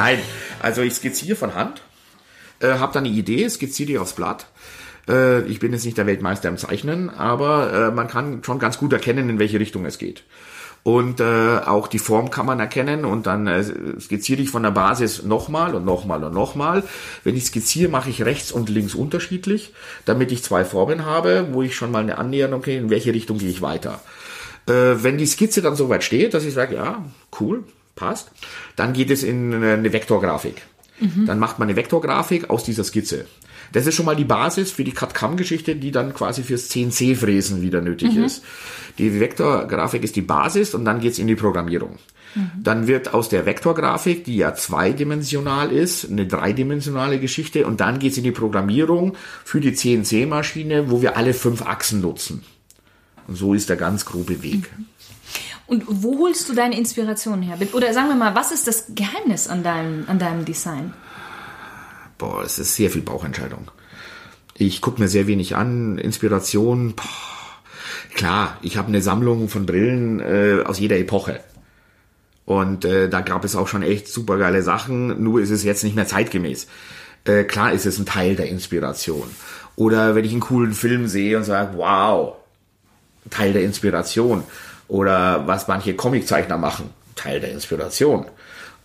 Nein, 0.00 0.20
also 0.62 0.80
ich 0.80 0.94
skizziere 0.94 1.36
von 1.36 1.54
Hand, 1.54 1.82
äh, 2.60 2.68
habe 2.68 2.94
dann 2.94 3.04
eine 3.04 3.14
Idee, 3.14 3.46
skizziere 3.50 3.86
die 3.86 3.98
aufs 3.98 4.14
Blatt. 4.14 4.46
Äh, 5.06 5.42
ich 5.42 5.60
bin 5.60 5.74
jetzt 5.74 5.84
nicht 5.84 5.98
der 5.98 6.06
Weltmeister 6.06 6.48
im 6.48 6.56
Zeichnen, 6.56 7.10
aber 7.10 7.70
äh, 7.70 7.90
man 7.90 8.08
kann 8.08 8.42
schon 8.42 8.58
ganz 8.58 8.78
gut 8.78 8.94
erkennen, 8.94 9.28
in 9.28 9.38
welche 9.38 9.60
Richtung 9.60 9.84
es 9.84 9.98
geht. 9.98 10.24
Und 10.84 11.20
äh, 11.20 11.58
auch 11.66 11.86
die 11.86 11.98
Form 11.98 12.30
kann 12.30 12.46
man 12.46 12.60
erkennen 12.60 13.04
und 13.04 13.26
dann 13.26 13.46
äh, 13.46 13.62
skizziere 14.00 14.40
ich 14.40 14.48
von 14.48 14.62
der 14.62 14.70
Basis 14.70 15.22
nochmal 15.22 15.74
und 15.74 15.84
nochmal 15.84 16.24
und 16.24 16.32
nochmal. 16.32 16.82
Wenn 17.22 17.36
ich 17.36 17.44
skizziere, 17.44 17.90
mache 17.90 18.08
ich 18.08 18.24
rechts 18.24 18.52
und 18.52 18.70
links 18.70 18.94
unterschiedlich, 18.94 19.74
damit 20.06 20.32
ich 20.32 20.42
zwei 20.42 20.64
Formen 20.64 21.04
habe, 21.04 21.48
wo 21.52 21.60
ich 21.60 21.74
schon 21.74 21.90
mal 21.90 22.02
eine 22.02 22.16
Annäherung 22.16 22.60
okay, 22.60 22.78
in 22.78 22.88
welche 22.88 23.12
Richtung 23.12 23.36
gehe 23.36 23.50
ich 23.50 23.60
weiter. 23.60 24.00
Äh, 24.66 25.02
wenn 25.02 25.18
die 25.18 25.26
Skizze 25.26 25.60
dann 25.60 25.76
soweit 25.76 26.04
steht, 26.04 26.32
dass 26.32 26.46
ich 26.46 26.54
sage, 26.54 26.76
ja, 26.76 27.04
cool, 27.38 27.64
passt, 28.00 28.32
dann 28.74 28.92
geht 28.92 29.10
es 29.10 29.22
in 29.22 29.54
eine 29.54 29.92
Vektorgrafik. 29.92 30.62
Mhm. 30.98 31.26
Dann 31.26 31.38
macht 31.38 31.58
man 31.58 31.68
eine 31.68 31.76
Vektorgrafik 31.76 32.50
aus 32.50 32.64
dieser 32.64 32.82
Skizze. 32.82 33.26
Das 33.72 33.86
ist 33.86 33.94
schon 33.94 34.06
mal 34.06 34.16
die 34.16 34.24
Basis 34.24 34.72
für 34.72 34.82
die 34.82 34.92
CAD-CAM-Geschichte, 34.92 35.76
die 35.76 35.92
dann 35.92 36.12
quasi 36.12 36.42
fürs 36.42 36.68
CNC-Fräsen 36.68 37.62
wieder 37.62 37.80
nötig 37.80 38.16
mhm. 38.16 38.24
ist. 38.24 38.42
Die 38.98 39.20
Vektorgrafik 39.20 40.02
ist 40.02 40.16
die 40.16 40.22
Basis 40.22 40.74
und 40.74 40.84
dann 40.84 41.00
geht's 41.00 41.20
in 41.20 41.28
die 41.28 41.36
Programmierung. 41.36 41.98
Mhm. 42.34 42.50
Dann 42.62 42.86
wird 42.88 43.14
aus 43.14 43.28
der 43.28 43.46
Vektorgrafik, 43.46 44.24
die 44.24 44.36
ja 44.36 44.54
zweidimensional 44.54 45.70
ist, 45.70 46.10
eine 46.10 46.26
dreidimensionale 46.26 47.20
Geschichte 47.20 47.66
und 47.66 47.80
dann 47.80 47.98
geht's 48.00 48.16
in 48.16 48.24
die 48.24 48.32
Programmierung 48.32 49.16
für 49.44 49.60
die 49.60 49.72
CNC-Maschine, 49.72 50.90
wo 50.90 51.00
wir 51.00 51.16
alle 51.16 51.34
fünf 51.34 51.62
Achsen 51.62 52.00
nutzen. 52.00 52.42
Und 53.28 53.36
so 53.36 53.54
ist 53.54 53.68
der 53.68 53.76
ganz 53.76 54.04
grobe 54.04 54.42
Weg. 54.42 54.70
Mhm. 54.76 54.86
Und 55.70 55.84
wo 55.86 56.18
holst 56.18 56.48
du 56.48 56.52
deine 56.52 56.76
Inspiration 56.76 57.42
her? 57.42 57.56
Oder 57.72 57.94
sagen 57.94 58.08
wir 58.08 58.16
mal, 58.16 58.34
was 58.34 58.52
ist 58.52 58.66
das 58.66 58.86
Geheimnis 58.94 59.48
an 59.48 59.62
deinem, 59.62 60.04
an 60.08 60.18
deinem 60.18 60.44
Design? 60.44 60.92
boah, 62.20 62.44
es 62.44 62.58
ist 62.58 62.76
sehr 62.76 62.90
viel 62.90 63.02
Bauchentscheidung. 63.02 63.70
Ich 64.54 64.80
gucke 64.80 65.00
mir 65.00 65.08
sehr 65.08 65.26
wenig 65.26 65.56
an, 65.56 65.98
Inspiration, 65.98 66.94
boah. 66.94 67.04
klar, 68.14 68.58
ich 68.62 68.76
habe 68.76 68.88
eine 68.88 69.02
Sammlung 69.02 69.48
von 69.48 69.66
Brillen 69.66 70.20
äh, 70.20 70.62
aus 70.64 70.78
jeder 70.78 70.98
Epoche. 70.98 71.40
Und 72.44 72.84
äh, 72.84 73.08
da 73.08 73.22
gab 73.22 73.44
es 73.44 73.56
auch 73.56 73.68
schon 73.68 73.82
echt 73.82 74.08
super 74.08 74.36
geile 74.36 74.62
Sachen, 74.62 75.22
nur 75.22 75.40
ist 75.40 75.50
es 75.50 75.64
jetzt 75.64 75.82
nicht 75.82 75.96
mehr 75.96 76.06
zeitgemäß. 76.06 76.66
Äh, 77.24 77.44
klar 77.44 77.72
ist 77.72 77.86
es 77.86 77.98
ein 77.98 78.06
Teil 78.06 78.36
der 78.36 78.48
Inspiration. 78.48 79.28
Oder 79.76 80.14
wenn 80.14 80.24
ich 80.24 80.32
einen 80.32 80.40
coolen 80.40 80.74
Film 80.74 81.08
sehe 81.08 81.38
und 81.38 81.44
sage, 81.44 81.78
wow, 81.78 82.34
Teil 83.30 83.52
der 83.52 83.62
Inspiration. 83.62 84.44
Oder 84.90 85.46
was 85.46 85.68
manche 85.68 85.94
Comiczeichner 85.94 86.58
machen, 86.58 86.90
Teil 87.14 87.38
der 87.38 87.52
Inspiration. 87.52 88.26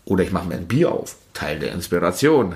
Oder 0.05 0.23
ich 0.23 0.31
mache 0.31 0.47
mir 0.47 0.53
ein 0.53 0.67
Bier 0.67 0.91
auf, 0.91 1.15
Teil 1.33 1.57
der 1.57 1.71
Inspiration. 1.71 2.53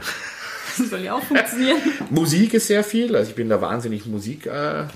Das 0.78 0.92
soll 0.92 1.00
ja 1.00 1.16
auch 1.16 1.24
funktionieren. 1.24 1.82
Musik 2.12 2.54
ist 2.54 2.68
sehr 2.68 2.84
viel. 2.84 3.16
Also 3.16 3.32
ich 3.32 3.36
bin 3.36 3.50
da 3.50 3.60
wahnsinnig 3.60 4.06
musikaffin. 4.06 4.92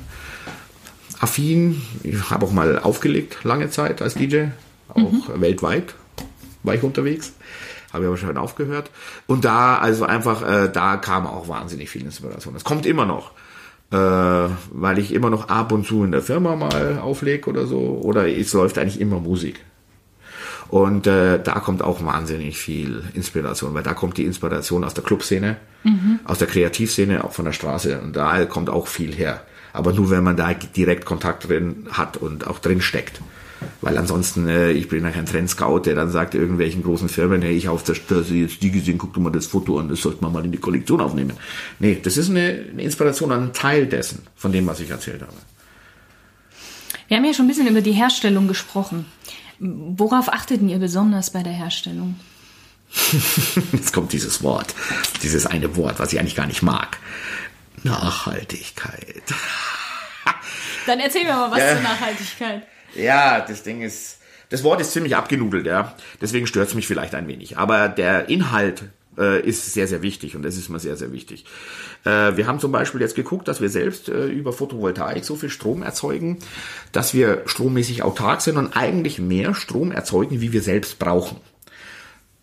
ich 2.04 2.30
habe 2.30 2.46
auch 2.46 2.52
mal 2.52 2.78
aufgelegt 2.78 3.44
lange 3.44 3.72
Zeit 3.72 4.04
als 4.04 4.14
DJ. 4.14 4.50
Auch 4.88 4.98
mhm. 4.98 5.24
weltweit 5.42 5.96
war 6.62 6.76
ich 6.76 6.84
unterwegs. 6.84 7.34
Habe 7.92 8.06
aber 8.06 8.18
schon 8.18 8.38
aufgehört. 8.38 8.92
Und 9.26 9.46
da, 9.46 9.80
also 9.80 10.06
einfach, 10.06 10.48
äh, 10.48 10.70
da 10.72 10.98
kam 10.98 11.26
auch 11.26 11.48
wahnsinnig 11.48 11.90
viel 11.90 12.04
Inspiration. 12.04 12.54
Das 12.54 12.64
kommt 12.64 12.86
immer 12.86 13.08
noch. 13.08 13.31
Äh, 13.94 14.49
weil 14.72 14.97
ich 14.97 15.13
immer 15.13 15.30
noch 15.30 15.49
ab 15.49 15.72
und 15.72 15.86
zu 15.86 16.03
in 16.03 16.11
der 16.11 16.23
Firma 16.23 16.55
mal 16.55 16.97
auflege 16.97 17.47
oder 17.47 17.67
so. 17.67 18.00
Oder 18.02 18.27
es 18.27 18.52
läuft 18.53 18.80
eigentlich 18.80 19.00
immer 19.00 19.19
Musik. 19.19 19.63
Und 20.69 21.05
äh, 21.05 21.39
da 21.44 21.59
kommt 21.59 21.83
auch 21.83 22.03
wahnsinnig 22.03 22.58
viel 22.58 23.03
Inspiration, 23.13 23.75
weil 23.75 23.84
da 23.84 23.94
kommt 23.94 24.18
die 24.18 24.25
Inspiration 24.25 24.84
aus 24.84 24.95
der 24.95 25.03
Clubszene, 25.03 25.57
mhm. 25.84 26.22
aus 26.23 26.40
der 26.40 26.47
Kreativszene, 26.47 27.23
auch 27.23 27.34
von 27.34 27.45
der 27.45 27.51
Straße. 27.51 28.01
Und 28.01 28.16
da 28.16 28.44
kommt 28.45 28.72
auch 28.72 28.88
viel 28.88 29.13
her. 29.13 29.41
Aber 29.73 29.94
nur 29.94 30.09
wenn 30.09 30.23
man 30.23 30.38
da 30.38 30.51
direkt 30.53 31.06
Kontakt 31.06 31.47
drin 31.47 31.88
hat 31.91 32.18
und 32.18 32.47
auch 32.47 32.57
drin 32.57 32.81
steckt. 32.81 33.22
Weil 33.81 33.97
ansonsten, 33.97 34.47
äh, 34.47 34.72
ich 34.72 34.88
bin 34.88 35.03
ja 35.03 35.12
kein 35.12 35.25
Trendscout, 35.25 35.81
der 35.81 35.96
dann 35.96 36.12
sagt 36.12 36.35
irgendwelchen 36.35 36.84
großen 36.84 37.09
Firmen, 37.09 37.41
hey, 37.41 37.56
ich 37.56 37.68
habe 37.68 37.81
das, 37.85 37.97
das 38.07 38.29
jetzt 38.29 38.62
die 38.62 38.72
gesehen, 38.72 38.97
guck 38.97 39.13
dir 39.13 39.19
mal 39.19 39.31
das 39.31 39.47
Foto 39.47 39.79
an, 39.79 39.90
das 39.90 40.01
sollte 40.01 40.22
man 40.22 40.34
mal 40.34 40.46
in 40.46 40.51
die 40.51 40.57
Kollektion 40.57 41.01
aufnehmen. 41.01 41.34
Nee, 41.79 42.00
das 42.01 42.18
ist 42.18 42.29
eine, 42.29 42.66
eine 42.72 42.81
Inspiration, 42.81 43.31
ein 43.31 43.53
Teil 43.53 43.88
dessen, 43.88 44.24
von 44.35 44.51
dem, 44.51 44.68
was 44.68 44.79
ich 44.79 44.90
erzählt 44.90 45.22
habe. 45.22 45.34
Wir 47.07 47.18
haben 47.18 47.25
ja 47.25 47.34
schon 47.34 47.46
ein 47.46 47.50
bisschen 47.50 47.68
über 47.68 47.81
die 47.81 47.91
Herstellung 47.91 48.47
gesprochen. 48.47 49.06
Worauf 49.59 50.31
achteten 50.31 50.69
ihr 50.69 50.80
besonders 50.80 51.31
bei 51.31 51.44
der 51.44 51.53
Herstellung? 51.53 52.16
Jetzt 53.72 53.94
kommt 53.94 54.13
dieses 54.13 54.44
Wort, 54.44 54.74
dieses 55.22 55.45
eine 55.45 55.75
Wort, 55.75 56.00
was 56.00 56.13
ich 56.13 56.19
eigentlich 56.19 56.35
gar 56.35 56.47
nicht 56.47 56.62
mag. 56.62 56.97
Nachhaltigkeit. 57.84 59.24
Dann 60.85 61.00
erzähl 61.00 61.24
mir 61.24 61.34
mal 61.34 61.51
was 61.51 61.59
ja. 61.59 61.74
zur 61.74 61.81
Nachhaltigkeit. 61.81 62.68
Ja, 62.96 63.42
das 63.42 63.64
Ding 63.64 63.81
ist, 63.81 64.20
das 64.50 64.64
Wort 64.64 64.81
ist 64.81 64.92
ziemlich 64.92 65.16
abgenudelt, 65.16 65.66
ja. 65.66 65.96
Deswegen 66.22 66.48
stört 66.48 66.70
es 66.70 66.76
mich 66.76 66.88
vielleicht 66.88 67.16
ein 67.16 67.28
wenig. 67.28 67.58
Aber 67.58 67.90
der 67.90 68.30
Inhalt 68.30 68.84
äh, 69.18 69.42
ist 69.42 69.74
sehr, 69.74 69.88
sehr 69.88 70.02
wichtig 70.02 70.36
und 70.36 70.44
das 70.44 70.58
ist 70.58 70.70
mir 70.70 70.80
sehr, 70.80 70.98
sehr 70.98 71.12
wichtig. 71.12 71.46
Äh, 72.06 72.36
wir 72.36 72.48
haben 72.48 72.59
zum 72.59 72.72
Beispiel 72.72 73.02
jetzt 73.02 73.16
geguckt, 73.16 73.48
dass 73.48 73.62
wir 73.62 73.70
selbst 73.70 74.09
äh, 74.09 74.28
über 74.28 74.54
Photovoltaik 74.54 75.24
so 75.24 75.36
viel 75.36 75.50
Strom 75.50 75.84
erzeugen, 75.84 76.40
dass 76.92 77.14
wir 77.14 77.44
strommäßig 77.46 78.04
autark 78.04 78.42
sind 78.42 78.58
und 78.58 78.76
eigentlich 78.76 79.20
mehr 79.20 79.54
Strom 79.54 79.92
erzeugen, 79.92 80.42
wie 80.42 80.52
wir 80.52 80.62
selbst 80.62 81.00
brauchen. 81.00 81.38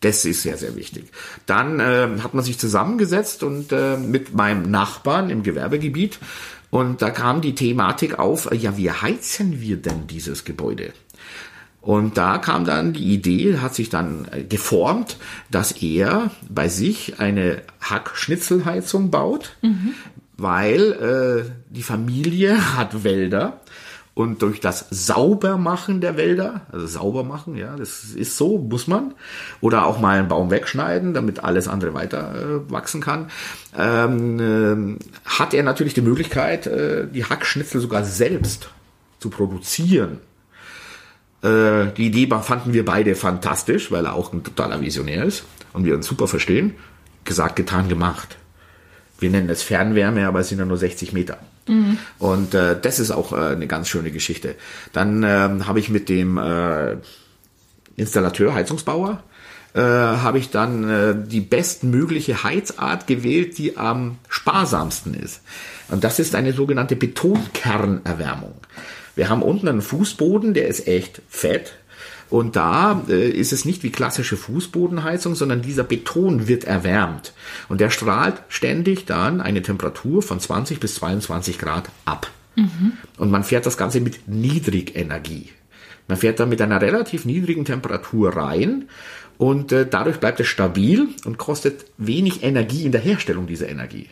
Das 0.00 0.24
ist 0.24 0.42
sehr, 0.42 0.56
sehr 0.56 0.76
wichtig. 0.76 1.10
Dann 1.44 1.78
äh, 1.78 2.08
hat 2.22 2.32
man 2.32 2.42
sich 2.42 2.58
zusammengesetzt 2.58 3.42
und 3.42 3.70
äh, 3.70 3.98
mit 3.98 4.34
meinem 4.34 4.70
Nachbarn 4.70 5.28
im 5.28 5.42
Gewerbegebiet 5.42 6.18
und 6.70 7.02
da 7.02 7.10
kam 7.10 7.40
die 7.40 7.54
Thematik 7.54 8.18
auf, 8.18 8.48
ja, 8.52 8.76
wie 8.76 8.90
heizen 8.90 9.60
wir 9.60 9.76
denn 9.76 10.06
dieses 10.06 10.44
Gebäude? 10.44 10.92
Und 11.80 12.18
da 12.18 12.38
kam 12.38 12.64
dann 12.64 12.92
die 12.92 13.14
Idee, 13.14 13.58
hat 13.58 13.74
sich 13.74 13.88
dann 13.88 14.28
äh, 14.30 14.44
geformt, 14.44 15.16
dass 15.50 15.72
er 15.72 16.30
bei 16.48 16.68
sich 16.68 17.18
eine 17.20 17.62
Hackschnitzelheizung 17.80 19.10
baut, 19.10 19.56
mhm. 19.62 19.94
weil 20.36 20.92
äh, 20.92 21.50
die 21.70 21.82
Familie 21.82 22.76
hat 22.76 23.02
Wälder 23.02 23.60
und 24.14 24.42
durch 24.42 24.60
das 24.60 24.86
Saubermachen 24.90 26.00
der 26.00 26.16
Wälder, 26.16 26.62
also 26.72 26.86
sauber 26.86 27.24
machen, 27.24 27.56
ja, 27.56 27.76
das 27.76 28.04
ist 28.04 28.36
so, 28.36 28.58
muss 28.58 28.86
man, 28.86 29.14
oder 29.60 29.86
auch 29.86 30.00
mal 30.00 30.18
einen 30.18 30.28
Baum 30.28 30.50
wegschneiden, 30.50 31.14
damit 31.14 31.42
alles 31.44 31.68
andere 31.68 31.94
weiter 31.94 32.34
äh, 32.34 32.70
wachsen 32.70 33.00
kann, 33.00 33.30
ähm, 33.78 34.98
äh, 34.98 35.04
hat 35.24 35.54
er 35.54 35.62
natürlich 35.62 35.94
die 35.94 36.02
Möglichkeit, 36.02 36.66
äh, 36.66 37.06
die 37.06 37.24
Hackschnitzel 37.24 37.80
sogar 37.80 38.04
selbst 38.04 38.70
zu 39.20 39.30
produzieren 39.30 40.18
äh, 41.42 41.86
die 41.96 42.06
Idee 42.06 42.28
fanden 42.42 42.72
wir 42.72 42.84
beide 42.84 43.14
fantastisch, 43.14 43.90
weil 43.90 44.04
er 44.04 44.14
auch 44.14 44.32
ein 44.32 44.44
totaler 44.44 44.80
Visionär 44.80 45.24
ist 45.24 45.44
und 45.72 45.84
wir 45.84 45.94
uns 45.94 46.06
super 46.06 46.28
verstehen. 46.28 46.74
Gesagt, 47.24 47.56
getan, 47.56 47.88
gemacht. 47.88 48.36
Wir 49.18 49.30
nennen 49.30 49.50
es 49.50 49.62
Fernwärme, 49.62 50.26
aber 50.26 50.40
es 50.40 50.48
sind 50.48 50.58
ja 50.58 50.64
nur 50.64 50.78
60 50.78 51.12
Meter. 51.12 51.38
Mhm. 51.70 51.98
Und 52.18 52.54
äh, 52.54 52.78
das 52.80 52.98
ist 52.98 53.12
auch 53.12 53.32
äh, 53.32 53.52
eine 53.52 53.66
ganz 53.66 53.88
schöne 53.88 54.10
Geschichte. 54.10 54.56
Dann 54.92 55.22
ähm, 55.22 55.66
habe 55.66 55.78
ich 55.78 55.88
mit 55.88 56.08
dem 56.08 56.36
äh, 56.36 56.96
Installateur, 57.96 58.54
Heizungsbauer, 58.54 59.22
äh, 59.74 59.80
habe 59.80 60.38
ich 60.38 60.50
dann 60.50 60.88
äh, 60.90 61.14
die 61.16 61.40
bestmögliche 61.40 62.42
Heizart 62.42 63.06
gewählt, 63.06 63.56
die 63.58 63.76
am 63.76 64.18
sparsamsten 64.28 65.14
ist. 65.14 65.42
Und 65.88 66.02
das 66.02 66.18
ist 66.18 66.34
eine 66.34 66.52
sogenannte 66.52 66.96
Betonkernerwärmung. 66.96 68.54
Wir 69.14 69.28
haben 69.28 69.42
unten 69.42 69.68
einen 69.68 69.82
Fußboden, 69.82 70.54
der 70.54 70.66
ist 70.66 70.88
echt 70.88 71.22
fett. 71.28 71.74
Und 72.30 72.54
da 72.54 73.02
äh, 73.08 73.28
ist 73.28 73.52
es 73.52 73.64
nicht 73.64 73.82
wie 73.82 73.90
klassische 73.90 74.36
Fußbodenheizung, 74.36 75.34
sondern 75.34 75.62
dieser 75.62 75.84
Beton 75.84 76.46
wird 76.46 76.64
erwärmt. 76.64 77.32
Und 77.68 77.80
der 77.80 77.90
strahlt 77.90 78.42
ständig 78.48 79.04
dann 79.04 79.40
eine 79.40 79.62
Temperatur 79.62 80.22
von 80.22 80.38
20 80.38 80.78
bis 80.78 80.94
22 80.94 81.58
Grad 81.58 81.90
ab. 82.04 82.30
Mhm. 82.54 82.92
Und 83.18 83.30
man 83.30 83.42
fährt 83.42 83.66
das 83.66 83.76
Ganze 83.76 84.00
mit 84.00 84.28
Niedrigenergie. 84.28 85.50
Man 86.06 86.18
fährt 86.18 86.40
da 86.40 86.46
mit 86.46 86.62
einer 86.62 86.80
relativ 86.80 87.24
niedrigen 87.24 87.64
Temperatur 87.64 88.36
rein 88.36 88.88
und 89.38 89.72
äh, 89.72 89.86
dadurch 89.88 90.18
bleibt 90.18 90.40
es 90.40 90.48
stabil 90.48 91.08
und 91.24 91.38
kostet 91.38 91.86
wenig 91.98 92.42
Energie 92.42 92.84
in 92.84 92.92
der 92.92 93.00
Herstellung 93.00 93.46
dieser 93.46 93.68
Energie. 93.68 94.08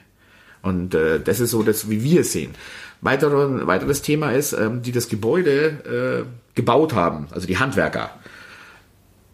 Und 0.62 0.94
äh, 0.94 1.20
das 1.20 1.40
ist 1.40 1.50
so 1.50 1.62
das, 1.62 1.90
wie 1.90 2.02
wir 2.02 2.22
es 2.22 2.32
sehen. 2.32 2.54
Weiter, 3.00 3.66
weiteres 3.66 4.02
Thema 4.02 4.32
ist, 4.32 4.52
ähm, 4.52 4.82
die 4.82 4.92
das 4.92 5.08
Gebäude 5.08 6.24
äh, 6.24 6.47
gebaut 6.58 6.92
haben, 6.92 7.28
also 7.30 7.46
die 7.46 7.58
Handwerker. 7.58 8.10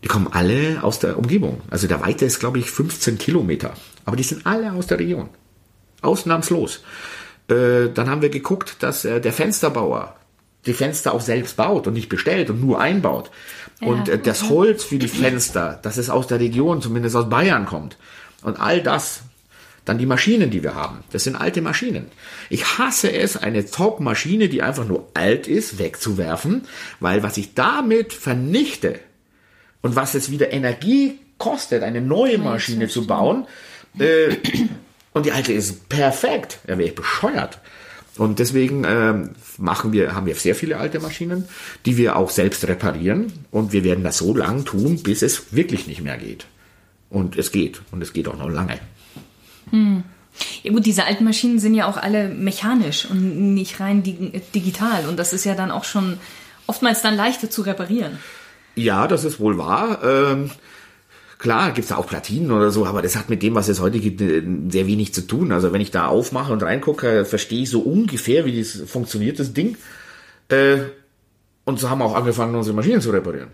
Die 0.03 0.09
kommen 0.09 0.29
alle 0.31 0.83
aus 0.83 0.99
der 0.99 1.19
Umgebung. 1.19 1.63
Also 1.71 1.89
der 1.89 2.03
Weite 2.03 2.27
ist, 2.27 2.39
glaube 2.39 2.59
ich, 2.59 2.71
15 2.71 3.17
Kilometer. 3.17 3.73
Aber 4.05 4.17
die 4.17 4.23
sind 4.23 4.47
alle 4.47 4.73
aus 4.73 4.87
der 4.87 4.99
Region. 4.99 5.31
Ausnahmslos. 6.03 6.85
Äh, 7.49 7.89
dann 7.95 8.11
haben 8.11 8.21
wir 8.21 8.29
geguckt, 8.29 8.77
dass 8.83 9.07
äh, 9.07 9.23
der 9.23 9.33
Fensterbauer 9.33 10.15
die 10.67 10.75
Fenster 10.75 11.15
auch 11.15 11.23
selbst 11.23 11.57
baut 11.57 11.87
und 11.87 11.95
nicht 11.95 12.11
bestellt 12.11 12.51
und 12.51 12.61
nur 12.61 12.79
einbaut. 12.79 13.31
Ja, 13.81 13.89
und 13.89 14.11
äh, 14.11 14.19
das 14.19 14.51
Holz 14.51 14.85
für 14.85 14.99
die 14.99 15.09
Fenster, 15.09 15.79
dass 15.83 15.97
es 15.97 16.11
aus 16.11 16.27
der 16.27 16.41
Region, 16.41 16.83
zumindest 16.83 17.17
aus 17.17 17.31
Bayern 17.31 17.65
kommt. 17.65 17.97
Und 18.43 18.61
all 18.61 18.83
das. 18.83 19.23
Dann 19.85 19.99
die 19.99 20.07
Maschinen, 20.07 20.51
die 20.51 20.63
wir 20.63 20.75
haben. 20.75 21.05
Das 21.13 21.25
sind 21.25 21.37
alte 21.37 21.61
Maschinen. 21.61 22.07
Ich 22.49 22.79
hasse 22.79 23.13
es, 23.13 23.37
eine 23.37 23.67
Top-Maschine, 23.67 24.49
die 24.49 24.63
einfach 24.63 24.87
nur 24.87 25.09
alt 25.15 25.47
ist, 25.47 25.79
wegzuwerfen, 25.79 26.63
weil 27.01 27.23
was 27.23 27.37
ich 27.37 27.55
damit 27.55 28.13
vernichte 28.13 28.99
und 29.83 29.95
was 29.95 30.15
es 30.15 30.31
wieder 30.31 30.53
Energie 30.53 31.19
kostet, 31.37 31.83
eine 31.83 32.01
neue 32.01 32.39
Maschine 32.39 32.89
zu 32.89 33.07
bauen, 33.07 33.47
äh, 33.99 34.37
und 35.13 35.27
die 35.27 35.33
alte 35.33 35.53
ist 35.53 35.89
perfekt, 35.89 36.59
da 36.67 36.77
wäre 36.77 36.89
ich 36.89 36.95
bescheuert. 36.95 37.61
Und 38.17 38.39
deswegen 38.39 38.85
ähm, 38.87 39.31
machen 39.59 39.93
wir, 39.93 40.15
haben 40.15 40.27
wir 40.27 40.35
sehr 40.37 40.55
viele 40.55 40.77
alte 40.77 41.01
Maschinen, 41.01 41.49
die 41.85 41.97
wir 41.97 42.17
auch 42.17 42.31
selbst 42.31 42.67
reparieren. 42.69 43.33
Und 43.51 43.73
wir 43.73 43.83
werden 43.83 44.05
das 44.05 44.19
so 44.19 44.37
lange 44.37 44.65
tun, 44.65 45.03
bis 45.03 45.23
es 45.23 45.53
wirklich 45.53 45.87
nicht 45.87 46.03
mehr 46.03 46.17
geht. 46.17 46.47
Und 47.11 47.37
es 47.37 47.51
geht. 47.51 47.83
Und 47.91 48.03
es 48.03 48.13
geht 48.13 48.29
auch 48.29 48.37
noch 48.37 48.49
lange. 48.49 48.79
Ja 50.63 50.73
gut, 50.73 50.87
diese 50.87 51.05
alten 51.05 51.25
Maschinen 51.25 51.59
sind 51.59 51.75
ja 51.75 51.87
auch 51.87 51.97
alle 51.97 52.29
mechanisch 52.29 53.09
und 53.09 53.55
nicht 53.55 53.81
rein 53.81 54.03
dig 54.03 54.43
digital. 54.53 55.07
Und 55.09 55.19
das 55.19 55.33
ist 55.33 55.45
ja 55.45 55.55
dann 55.55 55.71
auch 55.71 55.85
schon 55.85 56.19
oftmals 56.67 57.03
dann 57.03 57.17
leichter 57.17 57.51
zu 57.51 57.63
reparieren. 57.63 58.19
Ja, 58.75 59.07
das 59.07 59.25
ist 59.25 59.39
wohl 59.39 59.59
wahr. 59.59 60.03
Ähm, 60.03 60.51
klar, 61.39 61.71
gibt's 61.73 61.91
da 61.91 61.97
auch 61.97 62.07
Platinen 62.07 62.51
oder 62.51 62.71
so, 62.71 62.87
aber 62.87 63.03
das 63.03 63.17
hat 63.17 63.31
mit 63.31 63.43
dem, 63.43 63.55
was 63.55 63.69
es 63.69 63.81
heute 63.81 64.01
gibt, 64.01 64.21
äh, 64.21 64.43
sehr 64.69 64.87
wenig 64.87 65.15
zu 65.15 65.27
tun. 65.27 65.53
Also 65.53 65.73
wenn 65.73 65.81
ich 65.81 65.91
da 65.91 66.07
aufmache 66.07 66.53
und 66.53 66.63
reingucke, 66.63 67.25
verstehe 67.25 67.63
ich 67.63 67.71
so 67.71 67.81
ungefähr, 67.81 68.45
wie 68.45 68.59
das 68.59 68.83
funktioniert, 68.91 69.39
das 69.39 69.53
Ding. 69.53 69.77
Äh, 70.49 70.79
und 71.65 71.79
so 71.79 71.89
haben 71.89 71.99
wir 71.99 72.07
auch 72.07 72.17
angefangen, 72.17 72.55
unsere 72.55 72.75
Maschinen 72.75 73.01
zu 73.01 73.11
reparieren. 73.11 73.51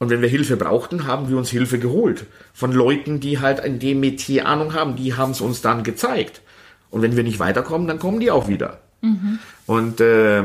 Und 0.00 0.10
wenn 0.10 0.22
wir 0.22 0.28
Hilfe 0.28 0.56
brauchten, 0.56 1.06
haben 1.06 1.28
wir 1.28 1.36
uns 1.36 1.50
Hilfe 1.50 1.78
geholt. 1.78 2.26
Von 2.52 2.72
Leuten, 2.72 3.20
die 3.20 3.38
halt 3.38 3.60
in 3.60 3.78
dem 3.78 4.00
Metier 4.00 4.46
Ahnung 4.46 4.74
haben, 4.74 4.96
die 4.96 5.14
haben 5.14 5.30
es 5.30 5.40
uns 5.40 5.60
dann 5.60 5.84
gezeigt. 5.84 6.40
Und 6.90 7.02
wenn 7.02 7.16
wir 7.16 7.22
nicht 7.22 7.38
weiterkommen, 7.38 7.86
dann 7.86 7.98
kommen 7.98 8.18
die 8.18 8.32
auch 8.32 8.48
wieder. 8.48 8.80
Und 9.66 10.00
äh, 10.00 10.42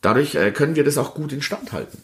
dadurch 0.00 0.34
äh, 0.34 0.50
können 0.50 0.76
wir 0.76 0.84
das 0.84 0.98
auch 0.98 1.14
gut 1.14 1.32
instand 1.32 1.72
halten. 1.72 1.98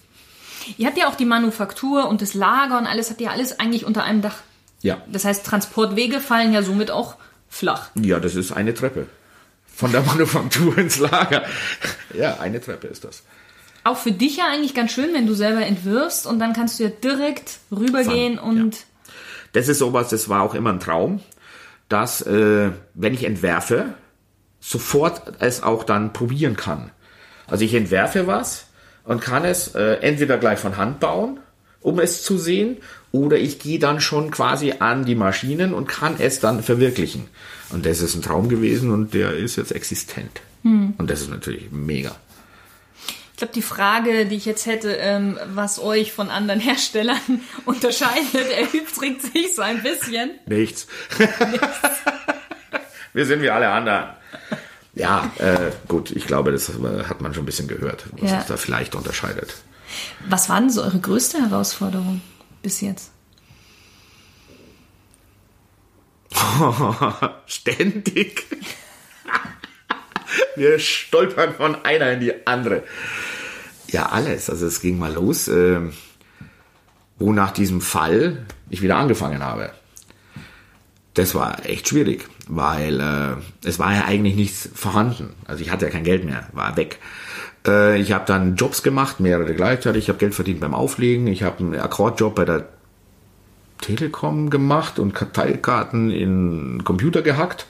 Ihr 0.76 0.86
habt 0.86 0.98
ja 0.98 1.08
auch 1.08 1.16
die 1.16 1.24
Manufaktur 1.24 2.08
und 2.08 2.22
das 2.22 2.34
Lager 2.34 2.78
und 2.78 2.86
alles 2.86 3.10
habt 3.10 3.20
ihr 3.20 3.30
alles 3.30 3.58
eigentlich 3.58 3.84
unter 3.84 4.04
einem 4.04 4.22
Dach. 4.22 4.38
Ja. 4.82 5.02
Das 5.10 5.24
heißt, 5.24 5.44
Transportwege 5.44 6.20
fallen 6.20 6.52
ja 6.52 6.62
somit 6.62 6.90
auch 6.90 7.16
flach. 7.48 7.90
Ja, 7.94 8.20
das 8.20 8.34
ist 8.34 8.52
eine 8.52 8.74
Treppe. 8.74 9.06
Von 9.66 9.92
der 9.92 10.02
Manufaktur 10.06 10.76
ins 10.78 10.98
Lager. 10.98 11.44
Ja, 12.14 12.38
eine 12.38 12.60
Treppe 12.60 12.86
ist 12.86 13.04
das. 13.04 13.22
Auch 13.84 13.96
für 13.96 14.12
dich 14.12 14.36
ja 14.36 14.44
eigentlich 14.46 14.74
ganz 14.74 14.92
schön, 14.92 15.14
wenn 15.14 15.26
du 15.26 15.34
selber 15.34 15.64
entwirfst 15.64 16.26
und 16.26 16.38
dann 16.38 16.52
kannst 16.52 16.78
du 16.78 16.84
ja 16.84 16.90
direkt 16.90 17.58
rübergehen 17.70 18.36
Fahren, 18.36 18.58
und 18.58 18.86
Das 19.52 19.68
ist 19.68 19.78
sowas, 19.78 20.08
das 20.08 20.28
war 20.28 20.42
auch 20.42 20.54
immer 20.54 20.70
ein 20.70 20.80
Traum, 20.80 21.20
dass, 21.88 22.22
äh, 22.22 22.70
wenn 22.94 23.14
ich 23.14 23.24
entwerfe, 23.24 23.94
sofort 24.60 25.22
es 25.40 25.62
auch 25.62 25.84
dann 25.84 26.12
probieren 26.12 26.56
kann. 26.56 26.90
Also 27.46 27.64
ich 27.64 27.74
entwerfe 27.74 28.26
was 28.26 28.66
und 29.04 29.20
kann 29.20 29.44
es 29.44 29.74
äh, 29.74 29.94
entweder 30.00 30.36
gleich 30.38 30.58
von 30.58 30.76
Hand 30.76 31.00
bauen, 31.00 31.40
um 31.80 31.98
es 31.98 32.22
zu 32.22 32.38
sehen, 32.38 32.76
oder 33.12 33.38
ich 33.38 33.58
gehe 33.58 33.78
dann 33.78 34.00
schon 34.00 34.30
quasi 34.30 34.74
an 34.78 35.04
die 35.04 35.16
Maschinen 35.16 35.74
und 35.74 35.88
kann 35.88 36.16
es 36.18 36.38
dann 36.38 36.62
verwirklichen. 36.62 37.26
Und 37.70 37.86
das 37.86 38.00
ist 38.00 38.14
ein 38.14 38.22
Traum 38.22 38.48
gewesen 38.48 38.90
und 38.90 39.14
der 39.14 39.32
ist 39.32 39.56
jetzt 39.56 39.72
existent. 39.72 40.42
Und 40.98 41.10
das 41.10 41.22
ist 41.22 41.30
natürlich 41.30 41.72
mega. 41.72 42.14
Ich 43.40 43.42
glaube, 43.42 43.54
die 43.54 43.62
Frage, 43.62 44.26
die 44.26 44.36
ich 44.36 44.44
jetzt 44.44 44.66
hätte, 44.66 44.92
ähm, 44.96 45.38
was 45.54 45.78
euch 45.78 46.12
von 46.12 46.28
anderen 46.28 46.60
Herstellern 46.68 47.40
unterscheidet, 47.64 48.34
erübrigt 48.34 49.22
sich 49.22 49.54
so 49.56 49.62
ein 49.62 49.82
bisschen. 49.82 50.32
Nichts. 50.44 50.86
Wir 53.14 53.24
sind 53.24 53.40
wie 53.40 53.48
alle 53.48 53.70
anderen. 53.70 54.10
Ja, 54.92 55.32
äh, 55.38 55.70
gut, 55.88 56.10
ich 56.10 56.26
glaube, 56.26 56.52
das 56.52 56.68
hat 57.08 57.22
man 57.22 57.32
schon 57.32 57.44
ein 57.44 57.46
bisschen 57.46 57.66
gehört, 57.66 58.04
was 58.12 58.30
Ja. 58.30 58.36
uns 58.40 58.46
da 58.48 58.58
vielleicht 58.58 58.94
unterscheidet. 58.94 59.54
Was 60.28 60.50
war 60.50 60.60
denn 60.60 60.68
so 60.68 60.82
eure 60.82 61.00
größte 61.00 61.38
Herausforderung 61.40 62.20
bis 62.60 62.82
jetzt? 62.82 63.10
Ständig. 67.46 68.44
Wir 70.56 70.78
stolpern 70.78 71.54
von 71.54 71.84
einer 71.86 72.12
in 72.12 72.20
die 72.20 72.46
andere. 72.46 72.82
Ja, 73.90 74.06
alles. 74.06 74.48
Also 74.48 74.66
es 74.66 74.80
ging 74.80 74.98
mal 74.98 75.12
los, 75.12 75.48
ähm, 75.48 75.92
wo 77.18 77.32
nach 77.32 77.50
diesem 77.50 77.80
Fall 77.80 78.46
ich 78.68 78.82
wieder 78.82 78.96
angefangen 78.96 79.42
habe. 79.42 79.70
Das 81.14 81.34
war 81.34 81.66
echt 81.66 81.88
schwierig, 81.88 82.26
weil 82.48 83.00
äh, 83.00 83.66
es 83.66 83.78
war 83.78 83.92
ja 83.94 84.04
eigentlich 84.04 84.36
nichts 84.36 84.68
vorhanden. 84.72 85.34
Also 85.44 85.62
ich 85.62 85.70
hatte 85.70 85.86
ja 85.86 85.90
kein 85.90 86.04
Geld 86.04 86.24
mehr, 86.24 86.48
war 86.52 86.76
weg. 86.76 87.00
Äh, 87.66 88.00
ich 88.00 88.12
habe 88.12 88.24
dann 88.26 88.54
Jobs 88.54 88.82
gemacht, 88.82 89.18
mehrere 89.18 89.54
gleichzeitig. 89.54 90.04
Ich 90.04 90.08
habe 90.08 90.18
Geld 90.18 90.34
verdient 90.34 90.60
beim 90.60 90.74
Auflegen. 90.74 91.26
Ich 91.26 91.42
habe 91.42 91.58
einen 91.58 91.74
Akkordjob 91.74 92.36
bei 92.36 92.44
der 92.44 92.68
Telekom 93.80 94.50
gemacht 94.50 94.98
und 94.98 95.14
Teilkarten 95.14 96.10
in 96.10 96.84
Computer 96.84 97.22
gehackt. 97.22 97.66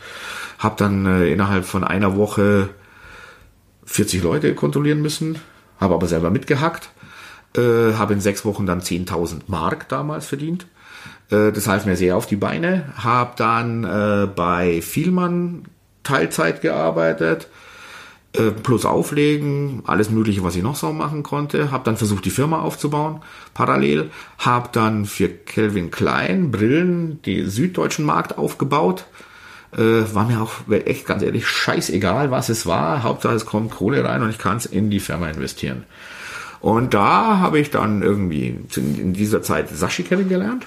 Habe 0.58 0.74
dann 0.76 1.06
äh, 1.06 1.32
innerhalb 1.32 1.64
von 1.64 1.82
einer 1.82 2.16
Woche 2.16 2.68
40 3.86 4.22
Leute 4.22 4.54
kontrollieren 4.54 5.00
müssen, 5.00 5.38
habe 5.80 5.94
aber 5.94 6.06
selber 6.06 6.30
mitgehackt. 6.30 6.90
Äh, 7.56 7.94
habe 7.94 8.12
in 8.12 8.20
sechs 8.20 8.44
Wochen 8.44 8.66
dann 8.66 8.80
10.000 8.80 9.42
Mark 9.48 9.88
damals 9.88 10.26
verdient. 10.26 10.66
Äh, 11.30 11.50
das 11.50 11.66
half 11.66 11.86
mir 11.86 11.96
sehr 11.96 12.16
auf 12.16 12.26
die 12.26 12.36
Beine. 12.36 12.92
Habe 12.96 13.32
dann 13.36 13.84
äh, 13.84 14.26
bei 14.26 14.82
Vielmann 14.82 15.64
Teilzeit 16.02 16.60
gearbeitet 16.60 17.48
äh, 18.32 18.50
plus 18.50 18.84
Auflegen, 18.84 19.82
alles 19.86 20.10
Mögliche, 20.10 20.44
was 20.44 20.54
ich 20.54 20.62
noch 20.62 20.76
so 20.76 20.92
machen 20.92 21.22
konnte. 21.22 21.70
Habe 21.70 21.84
dann 21.84 21.96
versucht, 21.96 22.24
die 22.24 22.30
Firma 22.30 22.60
aufzubauen, 22.60 23.22
parallel. 23.54 24.10
Habe 24.38 24.68
dann 24.72 25.04
für 25.04 25.28
Calvin 25.28 25.90
Klein 25.90 26.50
Brillen, 26.50 27.20
den 27.22 27.50
süddeutschen 27.50 28.04
Markt 28.04 28.38
aufgebaut. 28.38 29.06
Äh, 29.76 30.14
war 30.14 30.26
mir 30.26 30.40
auch 30.40 30.52
echt 30.70 31.06
ganz 31.06 31.22
ehrlich 31.22 31.46
scheißegal, 31.46 32.30
was 32.30 32.48
es 32.48 32.66
war. 32.66 33.02
Hauptsache 33.02 33.34
es 33.34 33.46
kommt 33.46 33.70
Kohle 33.70 34.04
rein 34.04 34.22
und 34.22 34.30
ich 34.30 34.38
kann 34.38 34.56
es 34.56 34.66
in 34.66 34.90
die 34.90 35.00
Firma 35.00 35.28
investieren. 35.28 35.84
Und 36.60 36.92
da 36.92 37.38
habe 37.38 37.58
ich 37.58 37.70
dann 37.70 38.02
irgendwie 38.02 38.58
in 38.76 39.12
dieser 39.12 39.42
Zeit 39.42 39.68
Sashi 39.70 40.02
kennengelernt. 40.02 40.66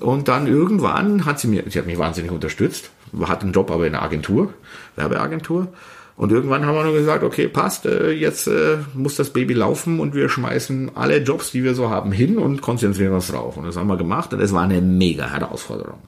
Und 0.00 0.28
dann 0.28 0.46
irgendwann 0.46 1.24
hat 1.24 1.40
sie 1.40 1.48
mir, 1.48 1.64
sie 1.68 1.78
hat 1.78 1.86
mich 1.86 1.98
wahnsinnig 1.98 2.30
unterstützt, 2.30 2.90
hat 3.20 3.42
einen 3.42 3.52
Job 3.52 3.70
aber 3.70 3.86
in 3.86 3.94
einer 3.94 4.02
Agentur, 4.02 4.54
Werbeagentur. 4.96 5.68
Und 6.16 6.32
irgendwann 6.32 6.66
haben 6.66 6.74
wir 6.74 6.82
nur 6.82 6.94
gesagt, 6.94 7.22
okay, 7.22 7.46
passt, 7.46 7.86
äh, 7.86 8.10
jetzt 8.10 8.48
äh, 8.48 8.78
muss 8.94 9.14
das 9.14 9.30
Baby 9.30 9.54
laufen 9.54 10.00
und 10.00 10.14
wir 10.14 10.28
schmeißen 10.28 10.96
alle 10.96 11.18
Jobs, 11.18 11.52
die 11.52 11.62
wir 11.62 11.76
so 11.76 11.90
haben, 11.90 12.10
hin 12.10 12.38
und 12.38 12.60
konzentrieren 12.60 13.12
uns 13.12 13.28
drauf. 13.28 13.56
Und 13.56 13.66
das 13.66 13.76
haben 13.76 13.86
wir 13.86 13.96
gemacht 13.96 14.32
und 14.32 14.40
es 14.40 14.52
war 14.52 14.64
eine 14.64 14.80
mega 14.80 15.30
Herausforderung. 15.30 16.00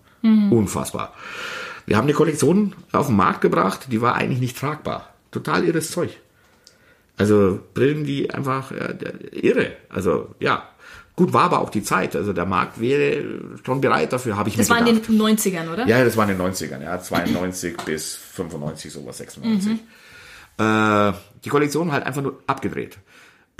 Unfassbar. 0.50 1.12
Wir 1.90 1.97
haben 1.97 2.04
eine 2.04 2.12
Kollektion 2.14 2.73
auf 2.92 3.09
den 3.09 3.16
Markt 3.16 3.40
gebracht, 3.40 3.88
die 3.90 4.00
war 4.00 4.14
eigentlich 4.14 4.38
nicht 4.38 4.56
tragbar. 4.56 5.12
Total 5.32 5.64
irres 5.64 5.90
Zeug. 5.90 6.20
Also 7.16 7.59
Brillen, 7.75 8.04
die 8.04 8.30
einfach 8.30 8.70
äh, 8.70 8.94
irre. 9.32 9.73
Also 9.88 10.32
ja, 10.38 10.68
gut 11.16 11.32
war 11.32 11.42
aber 11.42 11.59
auch 11.59 11.70
die 11.70 11.82
Zeit. 11.82 12.14
Also 12.14 12.32
der 12.32 12.47
Markt 12.47 12.80
wäre 12.80 13.25
schon 13.66 13.80
bereit 13.80 14.12
dafür, 14.12 14.37
habe 14.37 14.49
ich 14.49 14.56
Das 14.56 14.68
mir 14.68 14.76
war 14.76 14.87
in 14.87 14.94
gedacht. 14.94 15.09
den 15.09 15.20
90ern, 15.20 15.73
oder? 15.73 15.85
Ja, 15.88 16.04
das 16.04 16.16
war 16.16 16.30
in 16.30 16.38
den 16.38 16.47
90ern, 16.47 16.80
ja, 16.80 17.00
92 17.00 17.76
bis 17.85 18.14
95, 18.14 18.92
sowas, 18.92 19.18
96. 19.18 19.73
Äh, 20.59 21.12
die 21.44 21.49
Kollektion 21.49 21.90
halt 21.90 22.06
einfach 22.06 22.23
nur 22.23 22.40
abgedreht. 22.47 22.99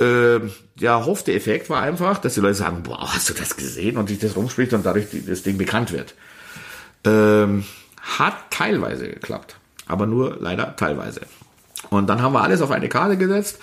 Äh, 0.01 0.39
der 0.81 1.05
hoffte 1.05 1.33
Effekt 1.35 1.69
war 1.69 1.83
einfach, 1.83 2.19
dass 2.19 2.35
die 2.35 2.41
Leute 2.41 2.55
sagen, 2.55 2.85
boah, 2.85 3.13
hast 3.13 3.29
du 3.29 3.35
das 3.35 3.57
gesehen? 3.57 3.97
Und 3.97 4.09
sich 4.09 4.21
das 4.21 4.37
rumspricht 4.37 4.73
und 4.73 4.87
dadurch 4.87 5.07
das 5.27 5.43
Ding 5.43 5.59
bekannt 5.59 5.91
wird. 5.91 6.15
Ähm, 7.05 7.65
hat 8.19 8.51
teilweise 8.51 9.09
geklappt, 9.09 9.57
aber 9.87 10.07
nur 10.07 10.37
leider 10.41 10.75
teilweise. 10.77 11.23
Und 11.89 12.09
dann 12.09 12.21
haben 12.23 12.35
wir 12.35 12.43
alles 12.43 12.61
auf 12.61 12.71
eine 12.71 12.89
Karte 12.89 13.17
gesetzt. 13.17 13.59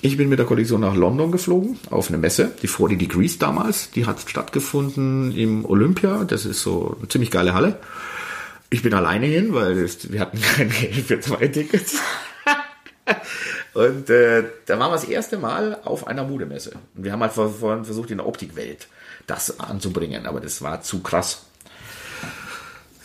Ich 0.00 0.16
bin 0.16 0.28
mit 0.28 0.38
der 0.38 0.46
Kollektion 0.46 0.80
nach 0.80 0.94
London 0.94 1.30
geflogen, 1.30 1.78
auf 1.90 2.08
eine 2.08 2.16
Messe, 2.16 2.52
die 2.62 2.68
40 2.68 2.98
Degrees 2.98 3.38
damals. 3.38 3.90
Die 3.90 4.06
hat 4.06 4.18
stattgefunden 4.26 5.30
im 5.36 5.64
Olympia. 5.66 6.24
Das 6.24 6.46
ist 6.46 6.62
so 6.62 6.96
eine 6.98 7.08
ziemlich 7.08 7.30
geile 7.30 7.52
Halle. 7.54 7.78
Ich 8.70 8.82
bin 8.82 8.94
alleine 8.94 9.26
hin, 9.26 9.52
weil 9.52 9.76
wir 9.76 10.20
hatten 10.20 10.40
kein 10.56 10.70
Geld 10.70 10.94
für 11.06 11.20
zwei 11.20 11.48
Tickets. 11.48 11.96
Und 13.74 14.08
äh, 14.08 14.44
da 14.66 14.78
waren 14.78 14.90
wir 14.90 14.96
das 14.96 15.04
erste 15.04 15.36
Mal 15.36 15.78
auf 15.84 16.06
einer 16.06 16.24
Modemesse. 16.24 16.72
Und 16.96 17.04
wir 17.04 17.12
haben 17.12 17.20
halt 17.20 17.32
vor- 17.32 17.52
vorhin 17.52 17.84
versucht, 17.84 18.10
in 18.10 18.18
der 18.18 18.26
Optikwelt 18.26 18.86
das 19.26 19.58
anzubringen, 19.60 20.26
aber 20.26 20.40
das 20.40 20.62
war 20.62 20.80
zu 20.82 21.00
krass. 21.00 21.44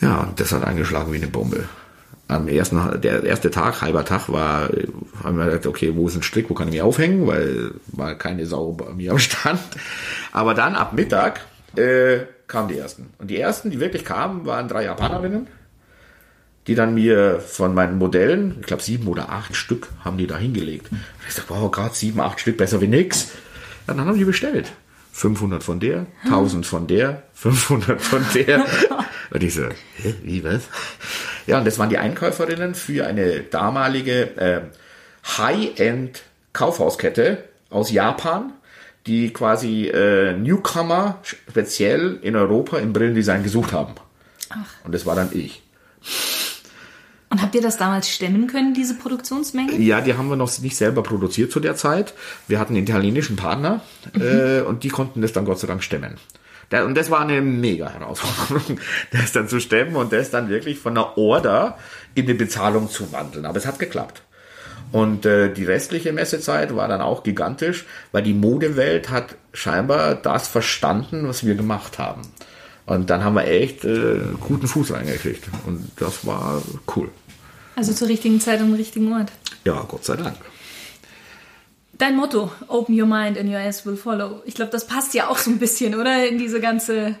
Ja, 0.00 0.32
das 0.36 0.52
hat 0.52 0.64
eingeschlagen 0.64 1.12
wie 1.12 1.16
eine 1.16 1.28
Bombe. 1.28 1.68
am 2.28 2.48
ersten, 2.48 3.00
der 3.00 3.24
erste 3.24 3.50
Tag, 3.50 3.82
halber 3.82 4.04
Tag 4.04 4.28
war, 4.28 4.70
haben 5.22 5.36
wir 5.36 5.46
gedacht, 5.46 5.66
okay, 5.66 5.92
wo 5.94 6.08
ist 6.08 6.16
ein 6.16 6.22
Strick, 6.22 6.48
wo 6.48 6.54
kann 6.54 6.68
ich 6.68 6.74
mich 6.74 6.82
aufhängen, 6.82 7.26
weil 7.26 7.72
war 7.88 8.14
keine 8.14 8.46
Sau 8.46 8.72
bei 8.72 8.92
mir 8.92 9.12
am 9.12 9.18
Stand. 9.18 9.60
Aber 10.32 10.54
dann 10.54 10.74
ab 10.74 10.92
Mittag 10.92 11.40
äh, 11.76 12.20
kamen 12.46 12.68
die 12.68 12.78
ersten. 12.78 13.10
Und 13.18 13.30
die 13.30 13.38
ersten, 13.38 13.70
die 13.70 13.80
wirklich 13.80 14.04
kamen, 14.04 14.46
waren 14.46 14.68
drei 14.68 14.84
Japanerinnen, 14.84 15.48
die 16.66 16.74
dann 16.74 16.94
mir 16.94 17.40
von 17.40 17.74
meinen 17.74 17.98
Modellen, 17.98 18.58
ich 18.60 18.66
glaube 18.66 18.82
sieben 18.82 19.08
oder 19.08 19.30
acht 19.30 19.56
Stück, 19.56 19.88
haben 20.04 20.16
die 20.16 20.26
da 20.26 20.38
hingelegt. 20.38 20.90
Und 20.92 21.00
ich 21.26 21.34
sag, 21.34 21.50
wow, 21.50 21.70
gerade 21.70 21.94
sieben, 21.94 22.20
acht 22.20 22.40
Stück, 22.40 22.56
besser 22.56 22.80
wie 22.80 22.88
nix. 22.88 23.32
Ja, 23.86 23.94
dann 23.94 24.06
haben 24.06 24.18
die 24.18 24.24
bestellt. 24.24 24.72
500 25.12 25.62
von 25.62 25.80
der, 25.80 26.06
1000 26.24 26.64
von 26.64 26.86
der, 26.86 27.24
500 27.34 28.00
von 28.00 28.24
der. 28.34 28.64
Und 29.30 29.42
ich 29.42 29.54
so, 29.54 29.62
hä, 29.96 30.14
wie 30.22 30.42
was? 30.44 30.62
Ja, 31.46 31.58
und 31.58 31.66
das 31.66 31.78
waren 31.78 31.90
die 31.90 31.98
Einkäuferinnen 31.98 32.74
für 32.74 33.06
eine 33.06 33.40
damalige 33.40 34.36
äh, 34.36 34.60
High-End 35.38 36.22
Kaufhauskette 36.52 37.44
aus 37.70 37.90
Japan, 37.92 38.52
die 39.06 39.32
quasi 39.32 39.86
äh, 39.86 40.32
Newcomer 40.32 41.18
speziell 41.22 42.18
in 42.22 42.36
Europa 42.36 42.78
im 42.78 42.92
Brillendesign 42.92 43.42
gesucht 43.42 43.72
haben. 43.72 43.94
Ach. 44.50 44.84
Und 44.84 44.94
das 44.94 45.06
war 45.06 45.14
dann 45.14 45.30
ich. 45.32 45.62
Und 47.30 47.40
habt 47.40 47.54
ihr 47.54 47.62
das 47.62 47.76
damals 47.76 48.10
stemmen 48.10 48.48
können, 48.48 48.74
diese 48.74 48.94
Produktionsmenge? 48.94 49.76
Ja, 49.78 50.00
die 50.00 50.14
haben 50.14 50.28
wir 50.28 50.36
noch 50.36 50.58
nicht 50.58 50.76
selber 50.76 51.04
produziert 51.04 51.52
zu 51.52 51.60
der 51.60 51.76
Zeit. 51.76 52.12
Wir 52.48 52.58
hatten 52.58 52.74
einen 52.74 52.82
italienischen 52.82 53.36
Partner 53.36 53.82
äh, 54.14 54.62
und 54.62 54.82
die 54.82 54.88
konnten 54.88 55.22
das 55.22 55.32
dann 55.32 55.44
Gott 55.44 55.60
sei 55.60 55.68
Dank 55.68 55.84
stemmen. 55.84 56.16
Da- 56.70 56.84
Und 56.84 56.96
das 56.96 57.10
war 57.10 57.20
eine 57.20 57.40
mega 57.42 57.90
Herausforderung, 57.90 58.78
das 59.12 59.32
dann 59.32 59.48
zu 59.48 59.60
stemmen 59.60 59.96
und 59.96 60.12
das 60.12 60.30
dann 60.30 60.48
wirklich 60.48 60.78
von 60.78 60.96
einer 60.96 61.16
Order 61.18 61.76
in 62.14 62.24
eine 62.24 62.34
Bezahlung 62.34 62.88
zu 62.90 63.12
wandeln. 63.12 63.44
Aber 63.44 63.58
es 63.58 63.66
hat 63.66 63.78
geklappt. 63.78 64.22
Und 64.92 65.24
äh, 65.24 65.52
die 65.52 65.64
restliche 65.64 66.12
Messezeit 66.12 66.74
war 66.74 66.88
dann 66.88 67.00
auch 67.00 67.22
gigantisch, 67.22 67.84
weil 68.10 68.22
die 68.24 68.34
Modewelt 68.34 69.10
hat 69.10 69.36
scheinbar 69.52 70.16
das 70.16 70.48
verstanden, 70.48 71.28
was 71.28 71.44
wir 71.46 71.54
gemacht 71.54 71.98
haben. 71.98 72.22
Und 72.86 73.08
dann 73.08 73.22
haben 73.22 73.34
wir 73.34 73.46
echt 73.46 73.84
äh, 73.84 74.18
guten 74.40 74.66
Fuß 74.66 74.92
reingekriegt. 74.92 75.44
Und 75.66 75.92
das 75.96 76.26
war 76.26 76.60
cool. 76.96 77.08
Also 77.76 77.92
zur 77.92 78.08
richtigen 78.08 78.40
Zeit 78.40 78.60
am 78.60 78.72
richtigen 78.74 79.12
Ort. 79.12 79.30
Ja, 79.64 79.84
Gott 79.86 80.04
sei 80.04 80.16
Dank. 80.16 80.36
Dein 82.00 82.16
Motto, 82.16 82.50
Open 82.68 82.98
Your 82.98 83.06
Mind 83.06 83.36
and 83.36 83.46
Your 83.46 83.58
Ass 83.58 83.84
Will 83.84 83.94
Follow. 83.94 84.40
Ich 84.46 84.54
glaube, 84.54 84.72
das 84.72 84.86
passt 84.86 85.12
ja 85.12 85.28
auch 85.28 85.36
so 85.36 85.50
ein 85.50 85.58
bisschen, 85.58 85.94
oder? 85.94 86.26
In 86.26 86.38
diese 86.38 86.58
ganze. 86.58 87.16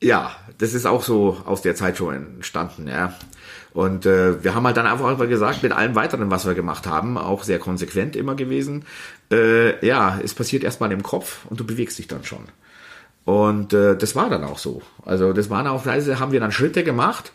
Ja, 0.00 0.34
das 0.56 0.72
ist 0.72 0.86
auch 0.86 1.02
so 1.02 1.36
aus 1.44 1.60
der 1.60 1.74
Zeit 1.74 1.98
schon 1.98 2.14
entstanden, 2.14 2.88
ja. 2.88 3.12
Und 3.74 4.06
äh, 4.06 4.42
wir 4.42 4.54
haben 4.54 4.64
halt 4.64 4.78
dann 4.78 4.86
einfach 4.86 5.18
gesagt, 5.28 5.62
mit 5.62 5.72
allem 5.72 5.94
weiteren, 5.94 6.30
was 6.30 6.46
wir 6.46 6.54
gemacht 6.54 6.86
haben, 6.86 7.18
auch 7.18 7.42
sehr 7.42 7.58
konsequent 7.58 8.16
immer 8.16 8.36
gewesen, 8.36 8.86
äh, 9.30 9.84
ja, 9.86 10.18
es 10.24 10.32
passiert 10.32 10.64
erstmal 10.64 10.90
im 10.90 11.02
Kopf 11.02 11.44
und 11.50 11.60
du 11.60 11.66
bewegst 11.66 11.98
dich 11.98 12.08
dann 12.08 12.24
schon. 12.24 12.44
Und 13.26 13.74
äh, 13.74 13.98
das 13.98 14.16
war 14.16 14.30
dann 14.30 14.44
auch 14.44 14.58
so. 14.58 14.80
Also 15.04 15.34
das 15.34 15.50
waren 15.50 15.66
auch, 15.66 15.84
also 15.84 16.18
haben 16.18 16.32
wir 16.32 16.40
dann 16.40 16.52
Schritte 16.52 16.84
gemacht. 16.84 17.32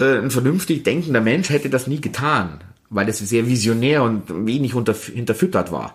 Äh, 0.00 0.18
ein 0.18 0.32
vernünftig 0.32 0.82
denkender 0.82 1.20
Mensch 1.20 1.48
hätte 1.48 1.70
das 1.70 1.86
nie 1.86 2.00
getan, 2.00 2.60
weil 2.90 3.08
es 3.08 3.18
sehr 3.18 3.46
visionär 3.46 4.02
und 4.02 4.46
wenig 4.46 4.74
hinterfüttert 4.74 5.72
war. 5.72 5.94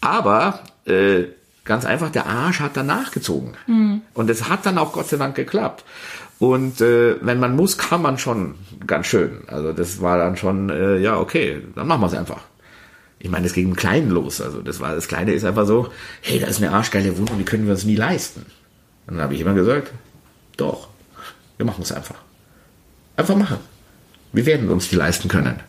Aber 0.00 0.60
äh, 0.86 1.24
ganz 1.64 1.84
einfach, 1.84 2.10
der 2.10 2.26
Arsch 2.26 2.60
hat 2.60 2.76
dann 2.76 2.86
nachgezogen. 2.86 3.54
Und 4.14 4.30
es 4.30 4.48
hat 4.48 4.66
dann 4.66 4.78
auch 4.78 4.92
Gott 4.92 5.08
sei 5.08 5.18
Dank 5.18 5.34
geklappt. 5.34 5.84
Und 6.38 6.80
äh, 6.80 7.16
wenn 7.20 7.38
man 7.38 7.54
muss, 7.54 7.78
kann 7.78 8.02
man 8.02 8.18
schon 8.18 8.56
ganz 8.86 9.06
schön. 9.06 9.42
Also 9.46 9.72
das 9.72 10.00
war 10.00 10.18
dann 10.18 10.36
schon, 10.36 10.68
äh, 10.70 10.98
ja, 10.98 11.18
okay, 11.18 11.62
dann 11.74 11.86
machen 11.86 12.00
wir 12.00 12.06
es 12.08 12.14
einfach. 12.14 12.40
Ich 13.18 13.30
meine, 13.30 13.46
es 13.46 13.54
ging 13.54 13.68
im 13.68 13.76
Kleinen 13.76 14.10
los. 14.10 14.40
Also 14.40 14.60
das 14.60 14.80
war 14.80 14.94
das 14.94 15.08
Kleine 15.08 15.32
ist 15.32 15.44
einfach 15.44 15.66
so, 15.66 15.88
hey, 16.20 16.40
da 16.40 16.46
ist 16.46 16.62
eine 16.62 16.72
arschgeile 16.72 17.16
Wohnung, 17.16 17.38
die 17.38 17.44
können 17.44 17.64
wir 17.64 17.72
uns 17.72 17.84
nie 17.84 17.96
leisten. 17.96 18.44
Und 19.06 19.14
dann 19.14 19.22
habe 19.22 19.34
ich 19.34 19.40
immer 19.40 19.54
gesagt, 19.54 19.92
doch, 20.56 20.88
wir 21.56 21.64
machen 21.64 21.82
es 21.82 21.92
einfach. 21.92 22.16
Einfach 23.16 23.36
machen. 23.36 23.58
Wir 24.32 24.44
werden 24.46 24.68
uns 24.68 24.88
die 24.88 24.96
leisten 24.96 25.28
können. 25.28 25.60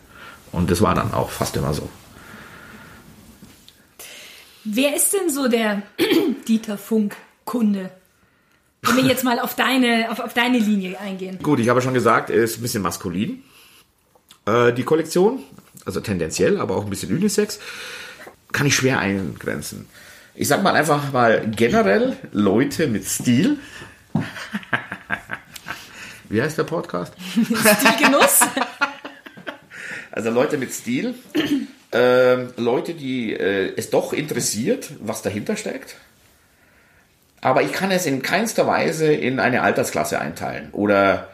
Und 0.52 0.70
das 0.70 0.80
war 0.80 0.94
dann 0.94 1.12
auch 1.12 1.30
fast 1.30 1.56
immer 1.56 1.74
so. 1.74 1.88
Wer 4.64 4.96
ist 4.96 5.12
denn 5.12 5.30
so 5.30 5.48
der 5.48 5.82
Dieter 6.48 6.76
Funk-Kunde? 6.76 7.90
Wenn 8.82 8.96
wir 8.96 9.04
jetzt 9.04 9.24
mal 9.24 9.38
auf 9.38 9.54
deine, 9.54 10.10
auf, 10.10 10.20
auf 10.20 10.34
deine 10.34 10.58
Linie 10.58 10.98
eingehen. 11.00 11.38
Gut, 11.42 11.60
ich 11.60 11.68
habe 11.68 11.82
schon 11.82 11.94
gesagt, 11.94 12.30
er 12.30 12.42
ist 12.42 12.58
ein 12.58 12.62
bisschen 12.62 12.82
maskulin. 12.82 13.42
Äh, 14.46 14.72
die 14.72 14.84
Kollektion, 14.84 15.40
also 15.84 16.00
tendenziell, 16.00 16.60
aber 16.60 16.76
auch 16.76 16.84
ein 16.84 16.90
bisschen 16.90 17.14
Unisex, 17.14 17.58
kann 18.52 18.66
ich 18.66 18.76
schwer 18.76 18.98
eingrenzen. 18.98 19.86
Ich 20.34 20.48
sag 20.48 20.62
mal 20.62 20.74
einfach 20.74 21.12
mal 21.12 21.48
generell 21.50 22.16
Leute 22.32 22.86
mit 22.86 23.06
Stil. 23.08 23.58
Wie 26.28 26.42
heißt 26.42 26.58
der 26.58 26.64
Podcast? 26.64 27.14
Stilgenuss? 27.32 28.40
Also 30.16 30.30
Leute 30.30 30.56
mit 30.56 30.72
Stil, 30.72 31.14
ähm, 31.92 32.48
Leute, 32.56 32.94
die 32.94 33.34
äh, 33.34 33.74
es 33.76 33.90
doch 33.90 34.14
interessiert, 34.14 34.88
was 34.98 35.20
dahinter 35.20 35.56
steckt. 35.56 35.96
Aber 37.42 37.62
ich 37.62 37.72
kann 37.72 37.90
es 37.90 38.06
in 38.06 38.22
keinster 38.22 38.66
Weise 38.66 39.12
in 39.12 39.38
eine 39.40 39.60
Altersklasse 39.60 40.18
einteilen 40.18 40.70
oder 40.72 41.28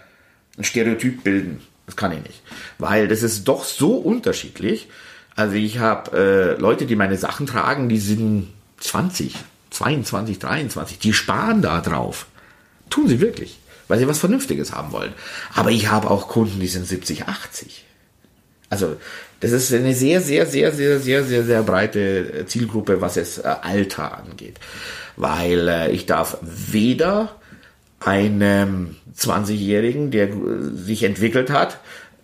ein 0.59 0.65
Stereotyp 0.65 1.23
bilden. 1.23 1.63
Das 1.87 1.95
kann 1.95 2.11
ich 2.11 2.25
nicht. 2.25 2.43
Weil 2.79 3.07
das 3.07 3.23
ist 3.23 3.47
doch 3.47 3.63
so 3.63 3.95
unterschiedlich. 3.95 4.89
Also 5.37 5.55
ich 5.55 5.79
habe 5.79 6.57
äh, 6.59 6.61
Leute, 6.61 6.85
die 6.85 6.97
meine 6.97 7.17
Sachen 7.17 7.47
tragen, 7.47 7.89
die 7.89 8.01
sind 8.01 8.53
20, 8.81 9.37
22, 9.71 10.41
23. 10.41 10.99
Die 10.99 11.13
sparen 11.13 11.63
da 11.63 11.81
drauf. 11.81 12.27
Tun 12.91 13.07
sie 13.07 13.21
wirklich. 13.21 13.61
Weil 13.87 14.01
sie 14.01 14.09
was 14.09 14.19
Vernünftiges 14.19 14.73
haben 14.73 14.91
wollen. 14.91 15.13
Aber 15.55 15.71
ich 15.71 15.89
habe 15.89 16.11
auch 16.11 16.27
Kunden, 16.27 16.59
die 16.59 16.67
sind 16.67 16.85
70, 16.85 17.29
80. 17.29 17.85
Also 18.73 18.97
das 19.41 19.53
ist 19.53 19.71
eine 19.75 19.93
sehr, 19.93 20.23
sehr, 20.23 20.47
sehr, 20.47 20.73
sehr, 20.73 20.99
sehr, 20.99 21.25
sehr, 21.25 21.45
sehr 21.45 21.63
breite 21.63 22.47
Zielgruppe, 22.47 23.03
was 23.03 23.19
es 23.19 23.37
äh, 23.37 23.43
Alter 23.43 24.17
angeht. 24.17 24.59
Weil 25.17 25.69
äh, 25.69 25.91
ich 25.91 26.07
darf 26.07 26.39
weder 26.41 27.37
einem 28.01 28.97
20-Jährigen, 29.15 30.11
der 30.11 30.31
äh, 30.31 30.35
sich 30.73 31.03
entwickelt 31.03 31.51
hat, 31.51 31.81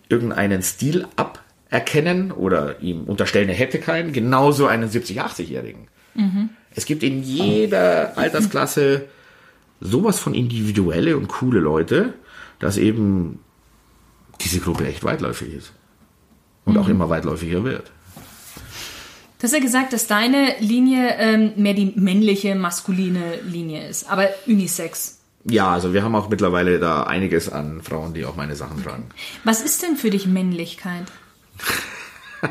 irgendeinen 0.09 0.63
Stil 0.63 1.05
aberkennen 1.17 2.31
oder 2.31 2.81
ihm 2.81 3.03
unterstellen, 3.03 3.49
er 3.49 3.55
hätte 3.55 3.77
keinen, 3.77 4.11
genauso 4.11 4.65
einen 4.65 4.89
70-, 4.89 5.19
80-Jährigen. 5.19 5.87
Es 6.73 6.85
gibt 6.85 7.03
in 7.03 7.21
jeder 7.21 8.17
Altersklasse 8.17 9.05
sowas 9.79 10.17
von 10.17 10.33
individuelle 10.33 11.15
und 11.15 11.27
coole 11.27 11.59
Leute, 11.59 12.15
dass 12.57 12.77
eben 12.77 13.37
diese 14.41 14.59
Gruppe 14.61 14.87
echt 14.87 15.03
weitläufig 15.03 15.53
ist 15.53 15.73
und 16.69 16.77
auch 16.77 16.87
immer 16.87 17.09
weitläufiger 17.09 17.63
wird. 17.63 17.91
Du 19.39 19.43
hast 19.43 19.53
ja 19.53 19.59
gesagt, 19.59 19.93
dass 19.93 20.07
deine 20.07 20.55
Linie 20.59 21.15
ähm, 21.17 21.53
mehr 21.55 21.73
die 21.73 21.93
männliche, 21.95 22.55
maskuline 22.55 23.39
Linie 23.45 23.87
ist, 23.87 24.09
aber 24.09 24.29
Unisex. 24.45 25.19
Ja, 25.45 25.71
also 25.71 25.93
wir 25.93 26.03
haben 26.03 26.15
auch 26.15 26.27
mittlerweile 26.29 26.79
da 26.79 27.03
einiges 27.03 27.49
an 27.49 27.81
Frauen, 27.81 28.13
die 28.13 28.25
auch 28.25 28.35
meine 28.35 28.57
Sachen 28.57 28.83
tragen. 28.83 29.07
Was 29.45 29.61
ist 29.61 29.81
denn 29.81 29.95
für 29.95 30.09
dich 30.09 30.25
Männlichkeit? 30.25 31.05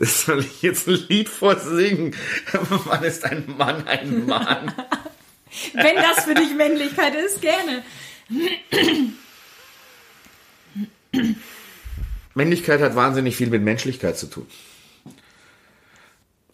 Soll 0.00 0.40
ich 0.40 0.62
jetzt 0.62 0.88
ein 0.88 0.98
Lied 1.08 1.28
vorsingen? 1.28 2.16
Wann 2.84 3.04
ist 3.04 3.24
ein 3.24 3.44
Mann 3.58 3.86
ein 3.86 4.26
Mann? 4.26 4.72
Wenn 5.74 5.96
das 5.96 6.24
für 6.24 6.34
dich 6.34 6.54
Männlichkeit 6.54 7.14
ist, 7.14 7.42
gerne. 7.42 7.84
Männlichkeit 12.34 12.80
hat 12.80 12.96
wahnsinnig 12.96 13.36
viel 13.36 13.50
mit 13.50 13.62
Menschlichkeit 13.62 14.18
zu 14.18 14.26
tun. 14.26 14.46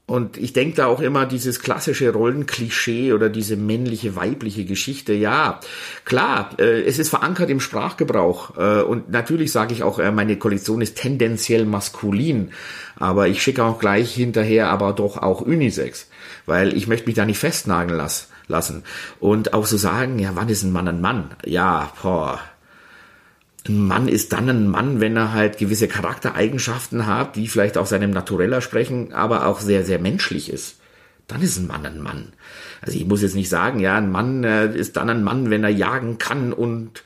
Und 0.08 0.38
ich 0.38 0.54
denke 0.54 0.74
da 0.74 0.86
auch 0.86 1.00
immer 1.00 1.26
dieses 1.26 1.60
klassische 1.60 2.10
Rollenklischee 2.14 3.12
oder 3.12 3.28
diese 3.28 3.56
männliche, 3.56 4.16
weibliche 4.16 4.64
Geschichte. 4.64 5.12
Ja, 5.12 5.60
klar, 6.06 6.52
äh, 6.58 6.80
es 6.80 6.98
ist 6.98 7.10
verankert 7.10 7.50
im 7.50 7.60
Sprachgebrauch. 7.60 8.56
Äh, 8.56 8.82
und 8.84 9.10
natürlich 9.10 9.52
sage 9.52 9.74
ich 9.74 9.82
auch, 9.82 9.98
äh, 9.98 10.10
meine 10.10 10.38
Kollektion 10.38 10.80
ist 10.80 10.96
tendenziell 10.96 11.66
maskulin. 11.66 12.52
Aber 12.96 13.28
ich 13.28 13.42
schicke 13.42 13.62
auch 13.62 13.78
gleich 13.78 14.14
hinterher, 14.14 14.70
aber 14.70 14.94
doch 14.94 15.18
auch 15.18 15.42
Unisex. 15.42 16.08
Weil 16.46 16.74
ich 16.74 16.86
möchte 16.86 17.06
mich 17.06 17.16
da 17.16 17.26
nicht 17.26 17.38
festnageln 17.38 17.98
las 17.98 18.28
lassen. 18.46 18.84
Und 19.20 19.52
auch 19.52 19.66
so 19.66 19.76
sagen, 19.76 20.18
ja, 20.18 20.30
wann 20.32 20.48
ist 20.48 20.62
ein 20.62 20.72
Mann 20.72 20.88
ein 20.88 21.02
Mann? 21.02 21.32
Ja, 21.44 21.92
boah. 22.02 22.40
Ein 23.68 23.86
Mann 23.86 24.08
ist 24.08 24.32
dann 24.32 24.48
ein 24.48 24.68
Mann, 24.68 25.00
wenn 25.00 25.16
er 25.16 25.32
halt 25.32 25.58
gewisse 25.58 25.88
Charaktereigenschaften 25.88 27.06
hat, 27.06 27.36
die 27.36 27.48
vielleicht 27.48 27.76
auch 27.76 27.86
seinem 27.86 28.10
Natureller 28.10 28.60
sprechen, 28.60 29.12
aber 29.12 29.46
auch 29.46 29.60
sehr, 29.60 29.84
sehr 29.84 29.98
menschlich 29.98 30.50
ist. 30.50 30.76
Dann 31.26 31.42
ist 31.42 31.58
ein 31.58 31.66
Mann 31.66 31.84
ein 31.84 32.00
Mann. 32.00 32.32
Also 32.80 32.96
ich 32.98 33.06
muss 33.06 33.22
jetzt 33.22 33.34
nicht 33.34 33.50
sagen, 33.50 33.80
ja, 33.80 33.96
ein 33.96 34.10
Mann 34.10 34.44
äh, 34.44 34.74
ist 34.74 34.96
dann 34.96 35.10
ein 35.10 35.22
Mann, 35.22 35.50
wenn 35.50 35.62
er 35.62 35.70
jagen 35.70 36.16
kann 36.16 36.54
und 36.54 37.04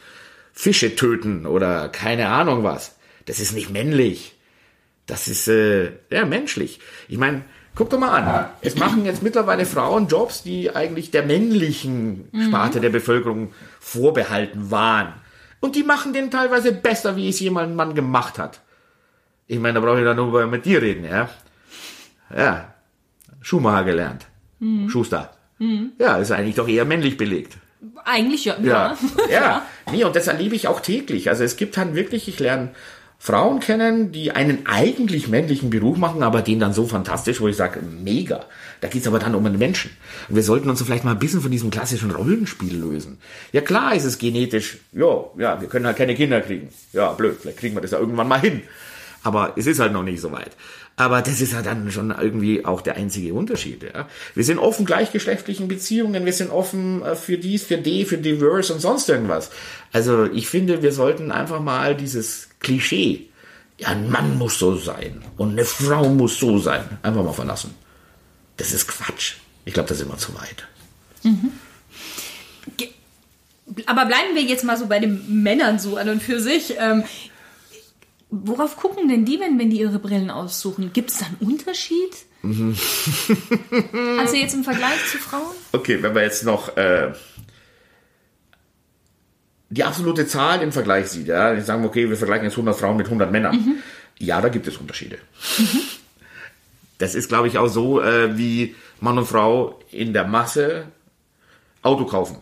Fische 0.53 0.95
töten 0.95 1.47
oder 1.47 1.89
keine 1.89 2.29
Ahnung 2.29 2.63
was. 2.63 2.97
Das 3.25 3.41
ist 3.41 3.53
nicht 3.53 3.71
männlich. 3.71 4.37
Das 5.07 5.27
ist 5.27 5.49
äh, 5.49 5.93
ja 6.11 6.25
menschlich. 6.25 6.79
Ich 7.09 7.19
meine, 7.19 7.43
guck 7.75 7.91
doch 7.91 7.99
mal 7.99 8.17
an. 8.17 8.49
Es 8.61 8.77
machen 8.77 9.05
jetzt 9.05 9.23
mittlerweile 9.23 9.67
Frauen 9.67 10.07
Jobs, 10.07 10.45
die 10.45 10.75
eigentlich 10.75 11.11
der 11.11 11.25
männlichen 11.25 12.29
Sparte 12.47 12.81
der 12.81 12.91
Bevölkerung 12.91 13.53
vorbehalten 13.81 14.71
waren. 14.71 15.15
Und 15.63 15.77
die 15.77 15.85
machen 15.85 16.13
den 16.13 16.31
teilweise 16.31 16.73
besser, 16.73 17.17
wie 17.17 17.29
es 17.29 17.41
jemand 17.41 17.77
Mann 17.77 17.95
gemacht 17.95 18.37
hat. 18.39 18.61
Ich 19.47 19.61
meine, 19.61 19.75
da 19.75 19.81
brauche 19.81 20.01
ich 20.01 20.05
dann 20.05 20.17
nur 20.17 20.47
mit 20.47 20.67
dir 20.67 20.83
reden, 20.83 21.05
ja. 21.05 21.31
Ja. 22.37 22.75
Schuhmacher 23.41 23.85
gelernt. 23.85 24.27
Schuster. 24.89 25.33
Ja, 25.99 26.17
ist 26.17 26.33
eigentlich 26.33 26.57
doch 26.57 26.69
eher 26.69 26.85
männlich 26.85 27.17
belegt. 27.17 27.59
Eigentlich 28.05 28.45
ja. 28.45 28.57
Ja, 28.61 28.97
ja. 29.29 29.31
ja. 29.31 29.67
Nee, 29.91 30.05
und 30.05 30.17
das 30.17 30.27
erlebe 30.27 30.57
ich 30.57 30.67
auch 30.67 30.81
täglich. 30.81 31.29
Also 31.29 31.45
es 31.45 31.57
gibt 31.57 31.77
dann 31.77 31.95
wirklich, 31.95 32.27
ich 32.29 32.41
lerne 32.41 32.75
Frauen 33.25 33.61
kennen, 33.61 34.11
die 34.11 34.33
einen 34.33 34.67
eigentlich 34.67 35.29
männlichen 35.29 35.71
Beruf 35.71 35.97
machen, 35.97 36.25
aber 36.25 36.43
den 36.43 36.59
dann 36.59 36.73
so 36.73 36.89
fantastisch, 36.89 37.41
wo 37.41 37.47
ich 37.47 37.57
sage, 37.57 37.79
mega. 37.81 38.47
Da 38.81 38.89
geht's 38.89 39.07
aber 39.07 39.21
dann 39.21 39.37
um 39.37 39.47
einen 39.47 39.61
Menschen. 39.61 39.93
Und 40.29 40.35
wir 40.35 40.43
sollten 40.43 40.69
uns 40.69 40.83
vielleicht 40.83 41.05
mal 41.05 41.13
ein 41.13 41.21
bisschen 41.21 41.41
von 41.41 41.53
diesem 41.53 41.71
klassischen 41.71 42.11
Rollenspiel 42.11 42.77
lösen. 42.77 43.19
Ja 43.53 43.61
klar 43.61 43.95
ist 43.95 44.07
es 44.07 44.19
genetisch, 44.19 44.79
ja, 44.93 45.25
ja, 45.39 45.61
wir 45.61 45.69
können 45.69 45.87
halt 45.87 45.99
keine 45.99 46.17
Kinder 46.17 46.41
kriegen. 46.41 46.71
Ja, 46.93 47.13
blöd, 47.13 47.37
vielleicht 47.41 47.61
kriegen 47.61 47.77
wir 47.77 47.81
das 47.81 47.93
ja 47.93 48.01
irgendwann 48.01 48.27
mal 48.27 48.41
hin. 48.41 48.63
Aber 49.23 49.53
es 49.55 49.69
ist 49.69 49.79
halt 49.79 49.93
noch 49.93 50.03
nicht 50.03 50.21
so 50.21 50.33
weit. 50.33 50.51
Aber 51.03 51.21
das 51.21 51.41
ist 51.41 51.53
ja 51.53 51.63
dann 51.63 51.91
schon 51.91 52.13
irgendwie 52.13 52.65
auch 52.65 52.81
der 52.81 52.95
einzige 52.95 53.35
Unterschied. 53.35 53.83
Ja. 53.83 54.09
Wir 54.37 54.45
sind 54.45 54.61
offen 54.61 54.87
gleichgeschlechtlichen 54.87 55.67
Beziehungen, 55.67 56.25
wir 56.25 56.33
sind 56.33 56.53
offen 56.53 57.03
äh, 57.03 57.17
für 57.17 57.39
dies, 57.39 57.65
für 57.65 57.77
die, 57.77 58.05
für 58.05 58.19
diverse 58.19 58.73
und 58.73 58.79
sonst 58.79 59.09
irgendwas. 59.09 59.51
Also 59.93 60.27
ich 60.27 60.47
finde, 60.49 60.81
wir 60.81 60.93
sollten 60.93 61.33
einfach 61.33 61.59
mal 61.61 61.97
dieses 61.97 62.51
Klischee, 62.61 63.27
ja, 63.79 63.89
ein 63.89 64.11
Mann 64.11 64.39
muss 64.39 64.61
so 64.61 64.77
sein 64.77 65.23
und 65.39 65.51
eine 65.51 65.65
Frau 65.65 66.09
muss 66.09 66.39
so 66.39 66.59
sein, 66.59 66.85
einfach 67.03 67.25
mal 67.25 67.33
verlassen. 67.33 67.75
Das 68.57 68.73
ist 68.73 68.87
Quatsch. 68.87 69.35
Ich 69.65 69.75
glaube, 69.75 69.89
da 69.89 69.97
sind 69.97 70.09
wir 70.09 70.19
zu 70.19 70.33
weit. 70.37 70.69
Aber 73.87 74.07
bleiben 74.07 74.37
wir 74.37 74.43
jetzt 74.43 74.63
mal 74.63 74.77
so 74.77 74.87
bei 74.87 75.01
den 75.01 75.43
Männern 75.43 75.81
so 75.81 75.97
an 75.97 76.09
und 76.11 76.23
für 76.23 76.39
sich. 76.39 76.75
Ähm, 76.79 77.03
worauf 78.33 78.77
gucken 78.77 79.09
denn 79.09 79.25
die, 79.25 79.39
wenn, 79.39 79.59
wenn 79.59 79.71
die 79.71 79.79
ihre 79.79 79.99
Brillen 79.99 80.31
aussuchen? 80.31 80.93
Gibt 80.93 81.11
es 81.11 81.19
da 81.19 81.27
einen 81.27 81.37
Unterschied? 81.53 82.11
also 82.43 84.35
jetzt 84.35 84.55
im 84.55 84.65
Vergleich 84.65 85.07
zu 85.11 85.19
Frauen? 85.19 85.55
Okay, 85.73 86.03
wenn 86.03 86.13
man 86.13 86.25
jetzt 86.25 86.45
noch 86.45 86.77
äh, 86.77 87.13
die 89.71 89.85
absolute 89.85 90.27
Zahl 90.27 90.63
im 90.63 90.73
Vergleich 90.73 91.09
sieht, 91.09 91.29
ja, 91.29 91.55
wir 91.55 91.63
sagen, 91.63 91.85
okay, 91.85 92.09
wir 92.09 92.17
vergleichen 92.17 92.45
jetzt 92.45 92.55
100 92.55 92.77
Frauen 92.77 92.97
mit 92.97 93.07
100 93.07 93.31
Männern. 93.31 93.83
Ja, 94.19 94.41
da 94.41 94.49
gibt 94.49 94.67
es 94.67 94.77
Unterschiede. 94.79 95.19
Das 96.99 97.15
ist, 97.15 97.29
glaube 97.29 97.49
ich, 97.49 97.59
auch 97.59 97.69
so, 97.69 98.01
äh, 98.01 98.37
wie 98.39 98.77
Mann 99.01 99.19
und 99.19 99.27
Frau 99.27 99.81
in 99.91 100.13
der 100.13 100.25
Masse 100.27 100.85
Auto 101.83 102.07
kaufen. 102.07 102.37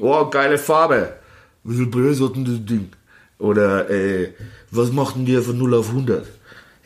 Oh, 0.00 0.26
geile 0.26 0.58
Farbe. 0.58 1.18
Wie 1.64 1.76
viel 1.76 1.86
Preis 1.86 2.20
hat 2.20 2.36
denn 2.36 2.44
das 2.44 2.64
Ding? 2.64 2.90
Oder 3.38 3.88
äh, 3.90 4.32
was 4.70 4.90
macht 4.92 5.16
denn 5.16 5.26
der 5.26 5.42
von 5.42 5.56
0 5.56 5.74
auf 5.74 5.88
100? 5.88 6.26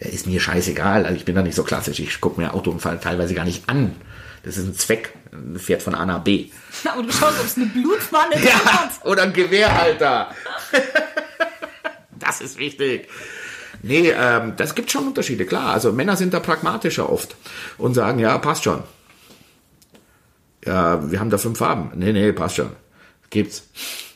Ja, 0.01 0.09
ist 0.09 0.27
mir 0.27 0.41
scheißegal. 0.41 1.05
Also 1.05 1.17
ich 1.17 1.25
bin 1.25 1.35
da 1.35 1.43
nicht 1.43 1.55
so 1.55 1.63
klassisch. 1.63 2.01
Ich 2.01 2.21
gucke 2.21 2.41
mir 2.41 2.55
Autounfall 2.55 2.99
teilweise 3.01 3.35
gar 3.35 3.45
nicht 3.45 3.69
an. 3.69 3.97
Das 4.43 4.57
ist 4.57 4.67
ein 4.67 4.75
Zweck. 4.75 5.15
Ein 5.33 5.59
Fährt 5.59 5.83
von 5.83 5.95
A 5.95 6.05
nach 6.05 6.21
B. 6.23 6.51
Na, 6.85 6.95
und 6.95 7.07
du 7.07 7.13
schaust, 7.13 7.39
ob 7.41 7.47
es 7.47 7.57
eine 7.57 7.67
Blutwanne 7.67 8.35
drin 8.35 8.45
Ja, 8.45 8.65
hat. 8.65 8.91
oder 9.05 9.23
ein 9.23 9.33
Gewehrhalter. 9.33 10.35
das 12.19 12.41
ist 12.41 12.59
wichtig. 12.59 13.09
Nee, 13.83 14.11
ähm, 14.11 14.55
das 14.57 14.75
gibt 14.75 14.91
schon 14.91 15.09
Unterschiede, 15.09 15.45
klar. 15.47 15.73
Also 15.73 15.93
Männer 15.93 16.17
sind 16.17 16.35
da 16.35 16.41
pragmatischer 16.41 17.11
oft 17.11 17.35
und 17.79 17.95
sagen, 17.95 18.19
ja, 18.19 18.37
passt 18.39 18.65
schon. 18.65 18.83
Ja, 20.65 21.11
wir 21.11 21.19
haben 21.19 21.31
da 21.31 21.38
fünf 21.38 21.59
Farben. 21.59 21.91
Nee, 21.97 22.12
nee, 22.12 22.33
passt 22.33 22.57
schon. 22.57 22.71
Gibt's. 23.31 23.65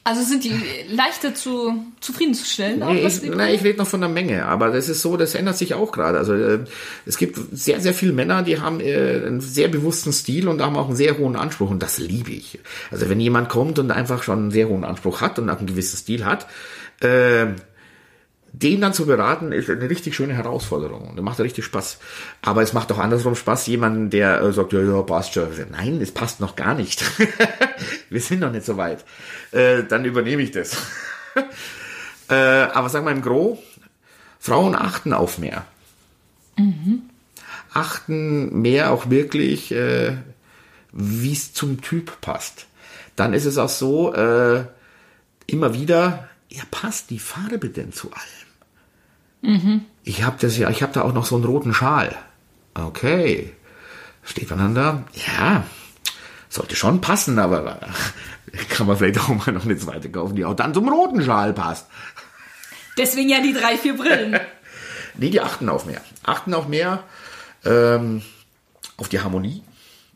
Also 0.07 0.23
sind 0.23 0.45
die 0.45 0.55
leichter 0.89 1.35
zu 1.35 1.85
zufriedenzustellen? 1.99 2.81
auch, 2.85 2.93
Nee, 2.93 3.05
ich, 3.05 3.23
na, 3.25 3.51
ich 3.51 3.65
rede 3.65 3.79
noch 3.79 3.89
von 3.89 3.99
der 3.99 4.09
Menge, 4.09 4.47
aber 4.47 4.71
das 4.71 4.89
ist 4.89 5.03
so, 5.03 5.17
das 5.17 5.35
ändert 5.35 5.57
sich 5.57 5.75
auch 5.75 5.91
gerade. 5.91 6.17
Also 6.17 6.33
äh, 6.33 6.61
es 7.07 7.19
gibt 7.19 7.41
sehr, 7.51 7.81
sehr 7.81 7.93
viele 7.93 8.13
Männer, 8.13 8.45
die 8.45 8.61
haben 8.61 8.79
äh, 8.79 9.25
einen 9.27 9.41
sehr 9.41 9.67
bewussten 9.67 10.13
Stil 10.13 10.47
und 10.47 10.63
haben 10.63 10.77
auch 10.77 10.87
einen 10.87 10.95
sehr 10.95 11.19
hohen 11.19 11.35
Anspruch 11.35 11.71
und 11.71 11.83
das 11.83 11.99
liebe 11.99 12.31
ich. 12.31 12.61
Also 12.93 13.11
wenn 13.11 13.19
jemand 13.19 13.49
kommt 13.49 13.81
und 13.81 13.91
einfach 13.91 14.23
schon 14.23 14.39
einen 14.39 14.51
sehr 14.53 14.69
hohen 14.69 14.85
Anspruch 14.85 15.23
hat 15.23 15.41
und 15.41 15.51
auch 15.51 15.59
einen 15.59 15.67
gewissen 15.67 15.97
Stil 15.97 16.25
hat, 16.25 16.47
äh, 17.01 17.47
den 18.53 18.81
dann 18.81 18.95
zu 18.95 19.07
beraten, 19.07 19.53
ist 19.53 19.69
eine 19.69 19.91
richtig 19.91 20.17
schöne 20.17 20.35
Herausforderung. 20.35 21.11
Und 21.11 21.23
macht 21.23 21.41
richtig 21.41 21.65
Spaß. 21.65 21.99
Aber 22.43 22.63
es 22.63 22.73
macht 22.73 22.91
auch 22.91 22.99
andersrum 22.99 23.35
Spaß, 23.35 23.67
jemanden, 23.67 24.09
der 24.09 24.41
äh, 24.41 24.53
sagt, 24.53 24.73
ja, 24.73 24.81
ja, 24.81 25.03
passt 25.03 25.35
schon. 25.35 25.49
Nein, 25.73 26.01
es 26.01 26.13
passt 26.13 26.41
noch 26.41 26.57
gar 26.57 26.75
nicht. 26.75 27.05
Wir 28.11 28.21
sind 28.21 28.41
noch 28.41 28.53
nicht 28.53 28.65
so 28.65 28.77
weit. 28.77 29.05
Äh, 29.53 29.83
dann 29.85 30.05
übernehme 30.05 30.43
ich 30.43 30.53
das. 30.53 30.77
äh, 32.31 32.35
aber 32.35 32.89
sag 32.89 33.05
mal 33.05 33.13
im 33.13 33.23
Gro, 33.23 33.63
Frauen 34.39 34.75
achten 34.75 35.13
auf 35.13 35.39
mehr. 35.39 35.65
Achten 37.75 38.63
mehr 38.63 38.91
auch 38.91 39.11
wirklich, 39.11 39.73
äh, 39.73 40.17
wie 40.93 41.33
es 41.33 41.53
zum 41.53 41.83
Typ 41.83 42.21
passt. 42.23 42.67
Dann 43.17 43.35
ist 43.35 43.45
es 43.45 43.59
auch 43.59 43.69
so, 43.69 44.15
äh, 44.15 44.65
immer 45.47 45.75
wieder, 45.75 46.29
ja, 46.49 46.63
passt 46.71 47.11
die 47.11 47.19
Farbe 47.19 47.69
denn 47.69 47.93
zu 47.93 48.11
allem? 48.13 48.47
Ich 50.05 50.23
habe 50.23 50.37
das 50.41 50.57
ja, 50.57 50.71
ich 50.71 50.83
habe 50.83 50.93
da 50.93 51.03
auch 51.03 51.13
noch 51.13 51.27
so 51.27 51.37
einen 51.37 51.45
roten 51.45 51.75
Schal. 51.75 52.17
Okay. 52.75 53.53
Steht 54.23 54.51
da? 54.51 55.05
Ja, 55.15 55.65
sollte 56.49 56.75
schon 56.75 57.01
passen, 57.01 57.39
aber 57.39 57.81
kann 58.71 58.87
man 58.87 58.97
vielleicht 58.97 59.21
auch 59.21 59.29
mal 59.29 59.53
noch 59.53 59.65
eine 59.65 59.77
zweite 59.77 60.11
kaufen, 60.11 60.37
die 60.37 60.45
auch 60.45 60.55
dann 60.55 60.75
zum 60.75 60.89
roten 60.89 61.23
Schal 61.23 61.53
passt. 61.53 61.87
Deswegen 62.99 63.29
ja 63.29 63.41
die 63.41 63.53
drei, 63.53 63.77
vier 63.79 63.97
Brillen. 63.97 64.39
Nee, 65.19 65.31
die 65.31 65.41
achten 65.41 65.71
auf 65.71 65.87
mehr. 65.87 66.03
Achten 66.25 66.53
auch 66.53 66.69
mehr 66.69 67.03
ähm, 67.65 68.21
auf 68.99 69.09
die 69.09 69.21
Harmonie, 69.21 69.63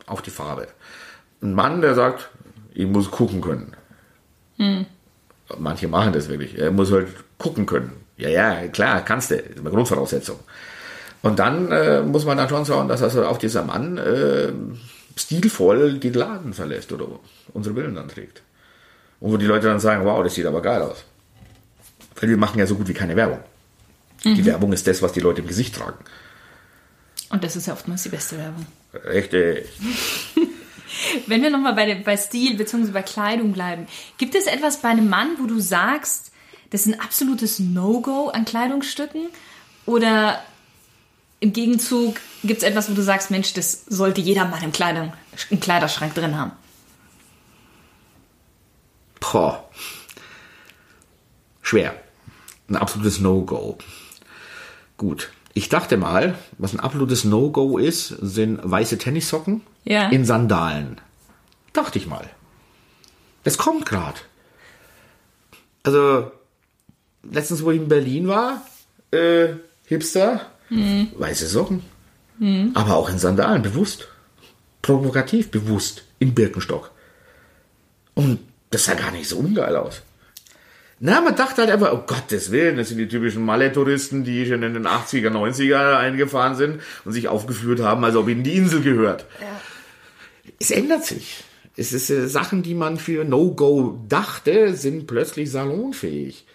auf 0.05 0.21
die 0.21 0.31
Farbe. 0.31 0.69
Ein 1.41 1.55
Mann, 1.55 1.81
der 1.81 1.95
sagt, 1.95 2.29
ich 2.75 2.87
muss 2.87 3.11
gucken 3.11 3.41
können. 3.41 3.75
Manche 5.59 5.89
machen 5.89 6.13
das 6.13 6.29
wirklich. 6.29 6.59
Er 6.59 6.71
muss 6.71 6.93
halt 6.93 7.09
gucken 7.39 7.67
können. 7.67 7.93
Ja, 8.17 8.29
ja, 8.29 8.69
klar, 8.69 9.05
kannst 9.05 9.31
du. 9.31 9.37
Das 9.37 9.47
ist 9.47 9.61
eine 9.61 9.71
Grundvoraussetzung. 9.71 10.39
Und 11.23 11.39
dann 11.39 11.71
äh, 11.71 12.03
muss 12.03 12.25
man 12.25 12.37
dann 12.37 12.49
schon 12.49 12.65
schauen, 12.65 12.89
dass 12.89 13.03
also 13.03 13.27
auch 13.27 13.39
dieser 13.39 13.63
Mann 13.63 13.99
äh, 13.99 14.53
stilvoll 15.17 15.99
den 15.99 16.15
Laden 16.15 16.55
verlässt 16.55 16.93
oder 16.93 17.07
unsere 17.53 17.75
Bilder 17.75 17.91
dann 17.91 18.09
trägt. 18.09 18.43
Und 19.21 19.33
wo 19.33 19.37
die 19.37 19.47
Leute 19.47 19.67
dann 19.67 19.81
sagen, 19.81 20.05
wow, 20.05 20.23
das 20.23 20.35
sieht 20.35 20.47
aber 20.47 20.63
geil 20.63 20.83
aus. 20.83 21.05
Weil 22.19 22.31
wir 22.31 22.37
machen 22.37 22.59
ja 22.59 22.67
so 22.67 22.75
gut 22.75 22.89
wie 22.89 22.95
keine 22.95 23.17
Werbung. 23.17 23.41
Die 24.25 24.45
Werbung 24.45 24.73
ist 24.73 24.87
das, 24.87 25.01
was 25.01 25.13
die 25.13 25.21
Leute 25.21 25.41
im 25.41 25.47
Gesicht 25.47 25.75
tragen. 25.77 25.97
Und 27.31 27.43
das 27.43 27.57
ist 27.57 27.67
ja 27.67 27.73
oftmals 27.73 28.03
die 28.03 28.11
beste 28.11 28.37
Werbung. 28.37 28.67
Richtig. 29.05 29.69
Wenn 31.31 31.43
wir 31.43 31.51
nochmal 31.51 31.75
bei, 31.75 31.95
bei 31.95 32.17
Stil 32.17 32.57
bzw. 32.57 32.91
bei 32.91 33.03
Kleidung 33.03 33.53
bleiben, 33.53 33.87
gibt 34.19 34.35
es 34.35 34.47
etwas 34.47 34.83
bei 34.83 34.89
einem 34.89 35.09
Mann, 35.09 35.37
wo 35.39 35.47
du 35.47 35.61
sagst, 35.61 36.33
das 36.71 36.87
ist 36.87 36.93
ein 36.93 37.01
absolutes 37.01 37.61
No-Go 37.61 38.29
an 38.31 38.45
Kleidungsstücken? 38.45 39.29
Oder 39.87 40.43
im 41.39 41.53
Gegenzug 41.53 42.17
gibt 42.43 42.59
es 42.63 42.69
etwas, 42.69 42.91
wo 42.91 42.95
du 42.95 43.03
sagst, 43.03 43.31
Mensch, 43.31 43.55
das 43.55 43.85
sollte 43.87 44.21
jeder 44.21 44.45
Mann 44.45 44.63
im, 44.63 44.73
Kleidung, 44.73 45.13
im 45.51 45.61
Kleiderschrank 45.61 46.15
drin 46.15 46.37
haben? 46.37 46.53
Boah. 49.21 49.69
Schwer. 51.63 51.95
Ein 52.69 52.77
absolutes 52.77 53.21
No-Go. 53.21 53.79
Gut. 54.97 55.31
Ich 55.55 55.69
dachte 55.69 55.97
mal, 55.97 56.37
was 56.59 56.73
ein 56.73 56.81
absolutes 56.81 57.25
No-Go 57.25 57.79
ist, 57.79 58.09
sind 58.09 58.59
weiße 58.63 58.99
Tennissocken 58.99 59.63
Ja. 59.85 60.09
in 60.09 60.25
Sandalen. 60.25 61.01
Dachte 61.73 61.99
ich 61.99 62.07
mal. 62.07 62.29
Das 63.45 63.59
kommt 63.59 63.87
gerade. 63.87 64.19
Also, 65.83 66.31
letztens, 67.23 67.63
wo 67.65 67.71
ich 67.71 67.81
in 67.81 67.89
Berlin 67.89 68.29
war, 68.29 68.63
äh, 69.13 69.49
Hipster, 69.87 70.47
weiße 71.19 71.47
Socken. 71.47 71.83
Aber 72.75 72.97
auch 72.97 73.09
in 73.11 73.19
Sandalen, 73.19 73.63
bewusst. 73.63 74.09
Provokativ, 74.83 75.51
bewusst. 75.51 76.05
In 76.19 76.35
Birkenstock. 76.35 76.91
Und 78.15 78.39
das 78.71 78.85
sah 78.85 78.95
gar 78.95 79.11
nicht 79.11 79.29
so 79.29 79.39
ungeil 79.39 79.77
aus. 79.77 80.03
Na, 81.01 81.21
man 81.23 81.35
dachte 81.35 81.63
halt 81.63 81.71
einfach, 81.71 81.93
oh 81.93 82.03
Gottes 82.07 82.51
Willen, 82.51 82.77
das 82.77 82.89
sind 82.89 82.99
die 82.99 83.09
typischen 83.09 83.43
Malle-Touristen, 83.45 84.23
die 84.23 84.47
schon 84.47 84.63
in 84.63 84.75
den 84.75 84.87
80er, 84.87 85.31
90er 85.31 85.97
eingefahren 85.97 86.57
sind 86.57 86.83
und 87.07 87.13
sich 87.13 87.27
aufgeführt 87.29 87.81
haben, 87.81 88.05
als 88.05 88.17
ob 88.17 88.29
ihnen 88.29 88.43
die 88.43 88.57
Insel 88.57 88.83
gehört. 88.83 89.25
Es 90.59 90.71
ändert 90.71 91.05
sich. 91.05 91.43
Es 91.77 91.93
ist 91.93 92.11
äh, 92.11 92.29
Sachen, 92.29 92.63
die 92.63 92.75
man 92.75 92.97
für 92.97 93.25
No-Go 93.25 94.01
dachte, 94.09 94.75
sind 94.75 95.07
plötzlich 95.07 95.51
salonfähig. 95.51 96.47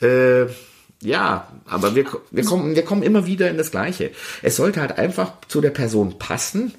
Äh, 0.00 0.46
ja, 1.02 1.48
aber 1.66 1.94
wir, 1.94 2.04
wir, 2.30 2.44
kommen, 2.44 2.74
wir 2.76 2.84
kommen 2.84 3.02
immer 3.02 3.26
wieder 3.26 3.48
in 3.50 3.56
das 3.56 3.70
Gleiche. 3.70 4.10
Es 4.42 4.56
sollte 4.56 4.80
halt 4.80 4.98
einfach 4.98 5.32
zu 5.48 5.60
der 5.60 5.70
Person 5.70 6.18
passen 6.18 6.74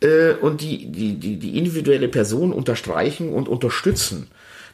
äh, 0.00 0.32
und 0.32 0.60
die, 0.60 0.90
die, 0.90 1.14
die, 1.14 1.36
die 1.38 1.58
individuelle 1.58 2.08
Person 2.08 2.52
unterstreichen 2.52 3.32
und 3.32 3.48
unterstützen. 3.48 4.28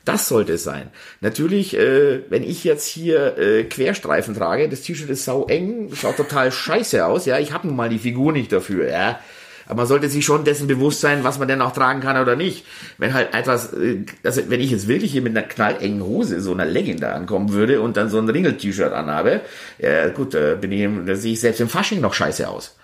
Das 0.05 0.29
sollte 0.29 0.55
es 0.55 0.64
sein. 0.64 0.90
Natürlich, 1.20 1.77
äh, 1.77 2.29
wenn 2.29 2.42
ich 2.42 2.64
jetzt 2.64 2.87
hier 2.87 3.38
äh, 3.38 3.64
Querstreifen 3.64 4.35
trage, 4.35 4.68
das 4.68 4.83
T-Shirt 4.83 5.11
ist 5.11 5.25
sau 5.25 5.46
eng, 5.46 5.90
schaut 5.94 6.16
total 6.16 6.51
scheiße 6.51 7.07
aus, 7.07 7.25
ja, 7.25 7.38
ich 7.38 7.53
habe 7.53 7.68
nun 7.68 7.77
mal 7.77 7.88
die 7.88 8.01
Figur 8.01 8.33
nicht 8.33 8.53
dafür, 8.53 8.90
ja. 8.90 9.20
Aber 9.66 9.77
man 9.77 9.87
sollte 9.87 10.09
sich 10.09 10.25
schon 10.25 10.44
dessen 10.44 10.66
bewusst 10.66 11.01
sein, 11.01 11.25
was 11.25 11.38
man 11.38 11.48
denn 11.48 11.61
auch 11.61 11.72
tragen 11.72 12.01
kann 12.01 12.20
oder 12.20 12.37
nicht. 12.37 12.66
Wenn 12.98 13.14
halt 13.14 13.35
etwas, 13.35 13.72
äh, 13.72 14.05
also 14.25 14.42
wenn 14.48 14.61
ich 14.61 14.70
jetzt 14.70 14.88
wirklich 14.88 15.12
hier 15.12 15.22
mit 15.22 15.37
einer 15.37 15.46
knallengen 15.46 16.03
Hose, 16.03 16.40
so 16.40 16.53
einer 16.53 16.66
Legging 16.66 17.01
da 17.01 17.12
ankommen 17.12 17.53
würde 17.53 17.81
und 17.81 17.96
dann 17.96 18.09
so 18.09 18.18
ein 18.18 18.29
Ringel-T-Shirt 18.29 18.92
anhabe, 18.92 19.42
ja 19.79 20.09
gut, 20.09 20.35
da 20.35 20.55
bin 20.55 20.72
ich, 20.72 20.88
da 21.07 21.14
sehe 21.14 21.33
ich 21.35 21.40
selbst 21.40 21.61
im 21.61 21.68
Fasching 21.68 22.01
noch 22.01 22.14
scheiße 22.14 22.48
aus. 22.48 22.77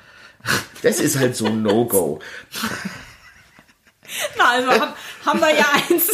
Das 0.82 1.00
ist 1.00 1.18
halt 1.18 1.34
so 1.34 1.46
ein 1.46 1.62
No-Go. 1.62 2.20
Na, 4.36 4.50
also 4.50 4.70
haben, 4.70 4.92
haben 5.26 5.40
wir 5.40 5.54
ja 5.54 5.66
eins. 5.90 6.08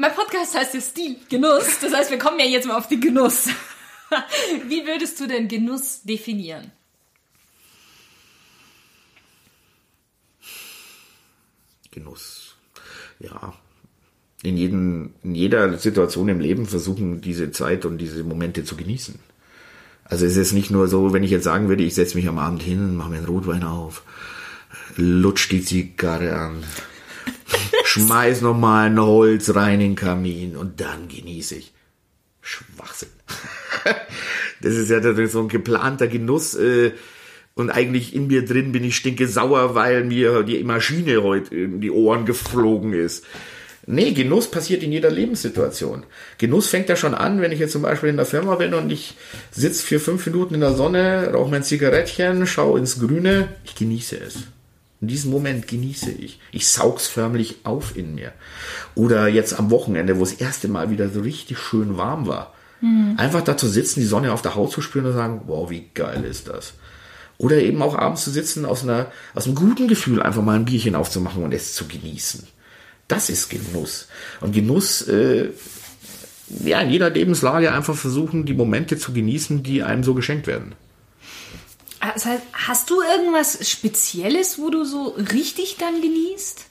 Mein 0.00 0.14
Podcast 0.14 0.56
heißt 0.56 0.74
ja 0.74 0.80
Stil, 0.80 1.16
Genuss. 1.28 1.78
Das 1.80 1.92
heißt, 1.92 2.10
wir 2.10 2.18
kommen 2.18 2.40
ja 2.40 2.46
jetzt 2.46 2.66
mal 2.66 2.78
auf 2.78 2.88
den 2.88 3.00
Genuss. 3.00 3.48
Wie 4.68 4.86
würdest 4.86 5.20
du 5.20 5.26
denn 5.26 5.48
Genuss 5.48 6.02
definieren? 6.02 6.72
Genuss. 11.90 12.56
Ja. 13.18 13.54
In, 14.42 14.56
jedem, 14.56 15.14
in 15.22 15.34
jeder 15.34 15.76
Situation 15.78 16.28
im 16.28 16.40
Leben 16.40 16.66
versuchen, 16.66 17.20
diese 17.20 17.50
Zeit 17.50 17.84
und 17.84 17.98
diese 17.98 18.24
Momente 18.24 18.64
zu 18.64 18.76
genießen. 18.76 19.18
Also 20.04 20.26
es 20.26 20.36
ist 20.36 20.52
nicht 20.52 20.70
nur 20.70 20.88
so, 20.88 21.12
wenn 21.12 21.22
ich 21.22 21.30
jetzt 21.30 21.44
sagen 21.44 21.68
würde, 21.68 21.84
ich 21.84 21.94
setze 21.94 22.16
mich 22.16 22.26
am 22.26 22.38
Abend 22.38 22.62
hin, 22.62 22.96
mache 22.96 23.10
mir 23.10 23.18
einen 23.18 23.26
Rotwein 23.26 23.62
auf, 23.62 24.02
lutsch 24.96 25.50
die 25.50 25.62
Zigarre 25.62 26.36
an, 26.36 26.64
schmeiß 27.84 28.40
nochmal 28.40 28.86
ein 28.86 28.98
Holz 28.98 29.54
rein 29.54 29.74
in 29.74 29.90
den 29.90 29.94
Kamin 29.94 30.56
und 30.56 30.80
dann 30.80 31.06
genieße 31.06 31.56
ich. 31.56 31.72
Schwachsinn. 32.40 33.10
das 34.62 34.74
ist 34.74 34.90
ja 34.90 35.00
so 35.26 35.40
ein 35.40 35.48
geplanter 35.48 36.08
Genuss. 36.08 36.54
Äh, 36.54 36.92
und 37.54 37.70
eigentlich 37.70 38.14
in 38.14 38.28
mir 38.28 38.44
drin 38.44 38.72
bin 38.72 38.84
ich 38.84 38.96
stinke 38.96 39.26
sauer, 39.26 39.74
weil 39.74 40.04
mir 40.04 40.44
die 40.44 40.62
Maschine 40.64 41.22
heute 41.22 41.54
in 41.54 41.80
die 41.80 41.90
Ohren 41.90 42.24
geflogen 42.24 42.92
ist. 42.92 43.24
Nee, 43.86 44.12
Genuss 44.12 44.50
passiert 44.50 44.82
in 44.82 44.92
jeder 44.92 45.10
Lebenssituation. 45.10 46.04
Genuss 46.38 46.68
fängt 46.68 46.88
ja 46.88 46.96
schon 46.96 47.14
an, 47.14 47.40
wenn 47.40 47.50
ich 47.50 47.58
jetzt 47.58 47.72
zum 47.72 47.82
Beispiel 47.82 48.10
in 48.10 48.16
der 48.16 48.26
Firma 48.26 48.54
bin 48.54 48.72
und 48.72 48.90
ich 48.92 49.14
sitze 49.50 49.82
für 49.82 49.98
fünf 49.98 50.24
Minuten 50.26 50.54
in 50.54 50.60
der 50.60 50.74
Sonne, 50.74 51.30
rauche 51.32 51.50
mein 51.50 51.64
Zigarettchen, 51.64 52.46
schaue 52.46 52.78
ins 52.78 53.00
Grüne, 53.00 53.48
ich 53.64 53.74
genieße 53.74 54.16
es. 54.18 54.36
In 55.00 55.08
diesem 55.08 55.30
Moment 55.30 55.66
genieße 55.66 56.10
ich. 56.10 56.38
Ich 56.52 56.68
saug's 56.68 57.08
förmlich 57.08 57.56
auf 57.64 57.96
in 57.96 58.14
mir. 58.14 58.32
Oder 58.94 59.28
jetzt 59.28 59.58
am 59.58 59.70
Wochenende, 59.70 60.18
wo 60.18 60.20
das 60.20 60.34
erste 60.34 60.68
Mal 60.68 60.90
wieder 60.90 61.08
so 61.08 61.20
richtig 61.20 61.58
schön 61.58 61.96
warm 61.96 62.26
war. 62.26 62.54
Mhm. 62.80 63.14
Einfach 63.16 63.42
da 63.42 63.56
zu 63.56 63.68
sitzen, 63.68 64.00
die 64.00 64.06
Sonne 64.06 64.32
auf 64.32 64.42
der 64.42 64.54
Haut 64.54 64.72
zu 64.72 64.80
spüren 64.80 65.06
und 65.06 65.12
sagen, 65.12 65.42
wow, 65.46 65.70
wie 65.70 65.86
geil 65.94 66.24
ist 66.24 66.48
das. 66.48 66.74
Oder 67.38 67.56
eben 67.56 67.80
auch 67.82 67.96
abends 67.96 68.24
zu 68.24 68.30
sitzen, 68.30 68.66
aus, 68.66 68.82
einer, 68.82 69.10
aus 69.34 69.46
einem 69.46 69.54
guten 69.54 69.88
Gefühl 69.88 70.22
einfach 70.22 70.42
mal 70.42 70.56
ein 70.56 70.66
Bierchen 70.66 70.94
aufzumachen 70.94 71.42
und 71.42 71.52
es 71.52 71.74
zu 71.74 71.88
genießen. 71.88 72.46
Das 73.08 73.30
ist 73.30 73.48
Genuss. 73.48 74.08
Und 74.40 74.52
Genuss, 74.52 75.02
äh, 75.08 75.50
ja, 76.64 76.80
in 76.80 76.90
jeder 76.90 77.10
Lebenslage 77.10 77.72
einfach 77.72 77.96
versuchen, 77.96 78.44
die 78.44 78.54
Momente 78.54 78.98
zu 78.98 79.12
genießen, 79.12 79.62
die 79.62 79.82
einem 79.82 80.04
so 80.04 80.14
geschenkt 80.14 80.46
werden. 80.46 80.74
Das 82.00 82.24
heißt, 82.24 82.42
hast 82.52 82.90
du 82.90 83.00
irgendwas 83.02 83.68
Spezielles, 83.68 84.58
wo 84.58 84.70
du 84.70 84.84
so 84.84 85.16
richtig 85.32 85.76
dann 85.78 86.00
genießt? 86.00 86.66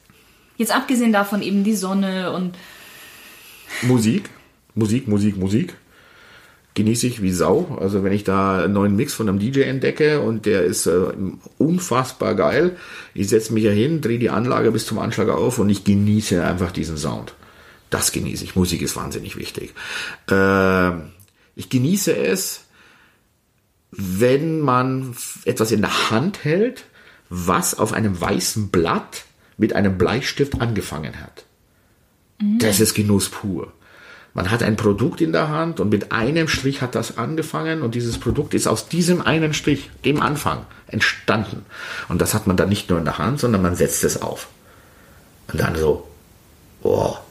Jetzt 0.58 0.72
abgesehen 0.72 1.14
davon 1.14 1.42
eben 1.42 1.64
die 1.64 1.76
Sonne 1.76 2.32
und. 2.32 2.58
Musik, 3.84 4.30
Musik, 4.76 5.08
Musik, 5.08 5.38
Musik. 5.38 5.76
Genieße 6.80 7.08
ich 7.08 7.22
wie 7.22 7.34
Sau. 7.34 7.78
Also 7.82 8.06
wenn 8.06 8.14
ich 8.14 8.24
da 8.24 8.64
einen 8.64 8.72
neuen 8.72 8.96
Mix 8.96 9.14
von 9.14 9.28
einem 9.28 9.38
DJ 9.38 9.64
entdecke 9.64 10.22
und 10.22 10.46
der 10.46 10.64
ist 10.64 10.86
äh, 10.86 11.12
unfassbar 11.58 12.36
geil, 12.36 12.78
ich 13.14 13.28
setze 13.28 13.52
mich 13.52 13.66
ja 13.66 13.72
hin, 13.72 14.00
drehe 14.00 14.18
die 14.18 14.30
Anlage 14.30 14.72
bis 14.72 14.86
zum 14.86 14.98
Anschlag 14.98 15.28
auf 15.28 15.60
und 15.60 15.70
ich 15.70 15.84
genieße 15.84 16.42
einfach 16.42 16.72
diesen 16.72 16.96
Sound. 16.96 17.34
Das 17.90 18.14
genieße 18.14 18.46
ich. 18.46 18.56
Musik 18.56 18.82
ist 18.82 18.96
wahnsinnig 18.96 19.36
wichtig. 19.36 19.74
Äh, 20.32 20.92
ich 21.58 21.70
genieße 21.70 22.16
es, 22.16 22.62
wenn 23.92 24.62
man 24.62 25.18
etwas 25.44 25.74
in 25.74 25.82
der 25.82 26.12
Hand 26.12 26.46
hält, 26.46 26.86
was 27.28 27.78
auf 27.78 27.92
einem 27.92 28.22
weißen 28.22 28.70
Blatt 28.70 29.26
mit 29.58 29.74
einem 29.74 29.98
Bleistift 29.98 30.62
angefangen 30.62 31.20
hat. 31.20 31.44
Mhm. 32.42 32.60
Das 32.60 32.80
ist 32.80 32.94
Genuss 32.94 33.28
pur. 33.28 33.74
Man 34.34 34.52
hat 34.52 34.62
ein 34.62 34.76
Produkt 34.76 35.22
in 35.22 35.32
der 35.32 35.50
Hand 35.50 35.80
und 35.80 35.90
mit 35.90 36.12
einem 36.12 36.48
Strich 36.48 36.82
hat 36.82 36.96
das 36.96 37.18
angefangen 37.18 37.82
und 37.82 37.96
dieses 37.96 38.20
Produkt 38.20 38.54
ist 38.54 38.68
aus 38.68 38.88
diesem 38.88 39.22
einen 39.22 39.54
Strich, 39.54 39.90
dem 40.06 40.22
Anfang, 40.22 40.66
entstanden. 40.88 41.66
Und 42.10 42.22
das 42.22 42.34
hat 42.34 42.46
man 42.48 42.56
dann 42.56 42.70
nicht 42.70 42.90
nur 42.90 43.00
in 43.00 43.06
der 43.06 43.18
Hand, 43.18 43.40
sondern 43.40 43.62
man 43.62 43.76
setzt 43.76 44.04
es 44.04 44.22
auf. 44.22 44.48
Und 45.52 45.60
dann 45.60 45.76
so, 45.76 46.08
boah, 46.82 47.24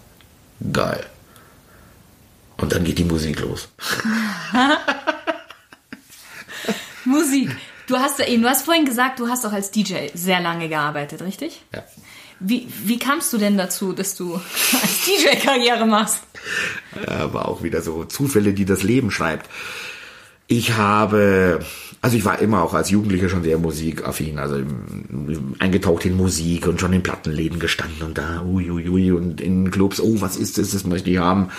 geil. 0.72 1.06
Und 2.56 2.72
dann 2.72 2.82
geht 2.82 2.98
die 2.98 3.04
Musik 3.04 3.40
los. 3.40 3.68
Musik. 7.04 7.56
Du 7.86 7.96
hast 7.96 8.20
eben, 8.20 8.42
du 8.42 8.48
hast 8.48 8.64
vorhin 8.64 8.84
gesagt, 8.84 9.20
du 9.20 9.28
hast 9.28 9.46
auch 9.46 9.52
als 9.52 9.70
DJ 9.70 10.08
sehr 10.12 10.40
lange 10.40 10.68
gearbeitet, 10.68 11.22
richtig? 11.22 11.62
Ja. 11.72 11.84
Wie, 12.40 12.68
wie 12.84 12.98
kamst 12.98 13.32
du 13.32 13.38
denn 13.38 13.58
dazu, 13.58 13.92
dass 13.92 14.14
du 14.14 14.34
als 14.82 15.04
DJ 15.04 15.36
Karriere 15.42 15.86
machst? 15.86 16.20
War 17.06 17.48
auch 17.48 17.62
wieder 17.62 17.82
so 17.82 18.04
Zufälle, 18.04 18.52
die 18.52 18.64
das 18.64 18.82
Leben 18.82 19.10
schreibt. 19.10 19.48
Ich 20.50 20.78
habe, 20.78 21.60
also 22.00 22.16
ich 22.16 22.24
war 22.24 22.38
immer 22.38 22.62
auch 22.62 22.72
als 22.72 22.88
Jugendlicher 22.88 23.28
schon 23.28 23.42
sehr 23.42 23.58
musikaffin, 23.58 24.38
also 24.38 24.56
eingetaucht 25.58 26.06
in 26.06 26.16
Musik 26.16 26.66
und 26.66 26.80
schon 26.80 26.94
in 26.94 27.02
Plattenläden 27.02 27.58
gestanden 27.58 28.02
und 28.02 28.16
da, 28.16 28.42
uiuiui, 28.42 28.88
ui, 28.88 29.12
und 29.12 29.42
in 29.42 29.70
Clubs, 29.70 30.00
oh, 30.00 30.22
was 30.22 30.36
ist 30.36 30.56
das, 30.56 30.70
das 30.70 30.84
möchte 30.84 31.10
ich 31.10 31.18
haben. 31.18 31.50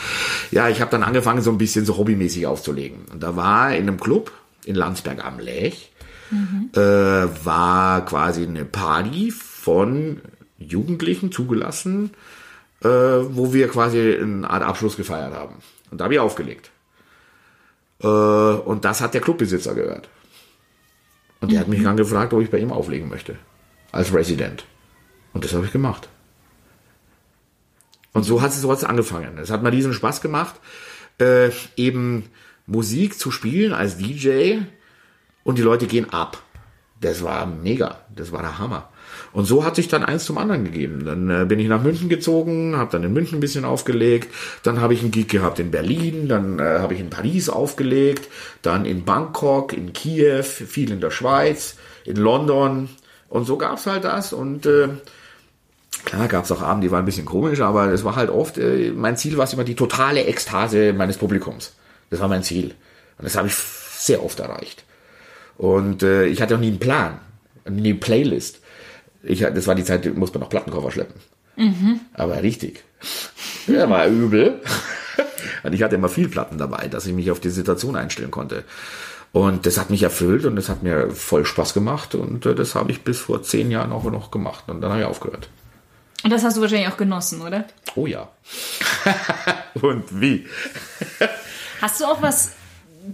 Ja, 0.49 0.69
ich 0.69 0.81
habe 0.81 0.89
dann 0.89 1.03
angefangen, 1.03 1.43
so 1.43 1.51
ein 1.51 1.59
bisschen 1.59 1.85
so 1.85 1.97
hobbymäßig 1.97 2.47
aufzulegen. 2.47 3.01
Und 3.13 3.21
da 3.21 3.35
war 3.35 3.75
in 3.75 3.83
einem 3.83 3.99
Club, 3.99 4.31
in 4.65 4.73
Landsberg 4.73 5.23
am 5.23 5.37
Lech, 5.37 5.91
mhm. 6.31 6.71
äh, 6.73 6.79
war 7.45 8.03
quasi 8.05 8.43
eine 8.43 8.65
Party 8.65 9.31
von 9.31 10.19
Jugendlichen 10.59 11.31
zugelassen, 11.31 12.11
äh, 12.81 12.87
wo 12.87 13.53
wir 13.53 13.67
quasi 13.67 14.17
eine 14.21 14.49
Art 14.49 14.63
Abschluss 14.63 14.97
gefeiert 14.97 15.33
haben. 15.33 15.55
Und 15.91 15.99
da 15.99 16.05
habe 16.05 16.13
ich 16.13 16.19
aufgelegt. 16.19 16.71
Äh, 18.01 18.07
und 18.07 18.85
das 18.85 19.01
hat 19.01 19.13
der 19.13 19.21
Clubbesitzer 19.21 19.73
gehört. 19.73 20.09
Und 21.41 21.51
der 21.51 21.59
mhm. 21.59 21.61
hat 21.61 21.67
mich 21.69 21.79
mhm. 21.79 21.85
dann 21.85 21.97
gefragt, 21.97 22.33
ob 22.33 22.41
ich 22.41 22.49
bei 22.49 22.59
ihm 22.59 22.71
auflegen 22.71 23.09
möchte. 23.09 23.35
Als 23.91 24.13
Resident. 24.13 24.65
Und 25.33 25.45
das 25.45 25.53
habe 25.53 25.65
ich 25.65 25.71
gemacht. 25.71 26.09
Und 28.13 28.23
so 28.23 28.41
hat 28.41 28.51
es 28.51 28.61
so 28.61 28.71
hat's 28.71 28.83
angefangen. 28.83 29.37
Es 29.37 29.51
hat 29.51 29.63
mir 29.63 29.71
diesen 29.71 29.93
Spaß 29.93 30.21
gemacht, 30.21 30.55
äh, 31.19 31.49
eben 31.75 32.25
Musik 32.65 33.19
zu 33.19 33.31
spielen 33.31 33.73
als 33.73 33.97
DJ 33.97 34.59
und 35.43 35.57
die 35.57 35.63
Leute 35.63 35.87
gehen 35.87 36.09
ab. 36.11 36.41
Das 37.01 37.23
war 37.23 37.45
mega, 37.45 37.97
das 38.13 38.31
war 38.31 38.41
der 38.41 38.59
Hammer. 38.59 38.89
Und 39.31 39.45
so 39.45 39.63
hat 39.63 39.75
sich 39.75 39.87
dann 39.87 40.03
eins 40.03 40.25
zum 40.25 40.37
anderen 40.37 40.65
gegeben. 40.65 41.05
Dann 41.05 41.29
äh, 41.29 41.45
bin 41.45 41.59
ich 41.59 41.67
nach 41.67 41.81
München 41.81 42.09
gezogen, 42.09 42.75
habe 42.75 42.91
dann 42.91 43.03
in 43.03 43.13
München 43.13 43.37
ein 43.37 43.41
bisschen 43.41 43.63
aufgelegt, 43.63 44.33
dann 44.63 44.81
habe 44.81 44.93
ich 44.93 45.01
einen 45.01 45.11
Gig 45.11 45.27
gehabt 45.27 45.59
in 45.59 45.71
Berlin, 45.71 46.27
dann 46.27 46.59
äh, 46.59 46.79
habe 46.79 46.93
ich 46.93 46.99
in 46.99 47.09
Paris 47.09 47.47
aufgelegt, 47.49 48.27
dann 48.61 48.85
in 48.85 49.05
Bangkok, 49.05 49.73
in 49.73 49.93
Kiew, 49.93 50.43
viel 50.43 50.91
in 50.91 50.99
der 50.99 51.11
Schweiz, 51.11 51.75
in 52.05 52.17
London 52.17 52.89
und 53.29 53.45
so 53.45 53.57
gab's 53.57 53.85
halt 53.85 54.03
das 54.03 54.33
und 54.33 54.65
äh, 54.65 54.89
Klar 56.05 56.27
gab 56.27 56.45
es 56.45 56.51
auch 56.51 56.61
Abende, 56.61 56.87
die 56.87 56.91
waren 56.91 57.03
ein 57.03 57.05
bisschen 57.05 57.25
komisch, 57.25 57.59
aber 57.59 57.91
es 57.91 58.03
war 58.03 58.15
halt 58.15 58.29
oft, 58.29 58.57
äh, 58.57 58.91
mein 58.95 59.17
Ziel 59.17 59.37
war 59.37 59.43
es 59.43 59.53
immer 59.53 59.63
die 59.65 59.75
totale 59.75 60.23
Ekstase 60.23 60.93
meines 60.93 61.17
Publikums. 61.17 61.73
Das 62.09 62.19
war 62.19 62.27
mein 62.27 62.43
Ziel. 62.43 62.73
Und 63.17 63.25
das 63.25 63.35
habe 63.35 63.47
ich 63.47 63.55
sehr 63.55 64.23
oft 64.23 64.39
erreicht. 64.39 64.85
Und 65.59 66.03
äh, 66.03 66.25
ich 66.27 66.41
hatte 66.41 66.55
auch 66.55 66.59
nie 66.59 66.67
einen 66.67 66.79
Plan, 66.79 67.19
nie 67.69 67.89
eine 67.89 67.99
Playlist. 67.99 68.61
Ich, 69.23 69.41
das 69.41 69.67
war 69.67 69.75
die 69.75 69.83
Zeit, 69.83 70.05
da 70.05 70.09
musste 70.11 70.39
man 70.39 70.45
noch 70.45 70.49
Plattenkoffer 70.49 70.89
schleppen. 70.89 71.19
Mhm. 71.57 71.99
Aber 72.13 72.41
richtig. 72.41 72.85
Der 73.67 73.89
war 73.89 74.07
übel. 74.07 74.61
Und 75.63 75.73
ich 75.73 75.83
hatte 75.83 75.95
immer 75.95 76.07
viel 76.07 76.29
Platten 76.29 76.57
dabei, 76.57 76.87
dass 76.87 77.05
ich 77.05 77.13
mich 77.13 77.29
auf 77.29 77.41
die 77.41 77.49
Situation 77.49 77.97
einstellen 77.97 78.31
konnte. 78.31 78.63
Und 79.33 79.65
das 79.65 79.77
hat 79.77 79.89
mich 79.89 80.01
erfüllt 80.01 80.45
und 80.45 80.55
das 80.55 80.69
hat 80.69 80.81
mir 80.81 81.11
voll 81.11 81.45
Spaß 81.45 81.75
gemacht 81.75 82.15
und 82.15 82.47
äh, 82.47 82.55
das 82.55 82.73
habe 82.73 82.91
ich 82.91 83.03
bis 83.03 83.19
vor 83.19 83.43
zehn 83.43 83.69
Jahren 83.69 83.91
auch 83.91 84.05
noch 84.05 84.31
gemacht 84.31 84.63
und 84.67 84.81
dann 84.81 84.91
habe 84.91 85.01
ich 85.01 85.07
aufgehört. 85.07 85.49
Und 86.23 86.31
das 86.31 86.43
hast 86.43 86.57
du 86.57 86.61
wahrscheinlich 86.61 86.87
auch 86.87 86.97
genossen, 86.97 87.41
oder? 87.41 87.65
Oh 87.95 88.07
ja. 88.07 88.29
und 89.81 90.05
wie? 90.19 90.47
Hast 91.81 91.99
du 91.99 92.05
auch 92.05 92.21
was 92.21 92.53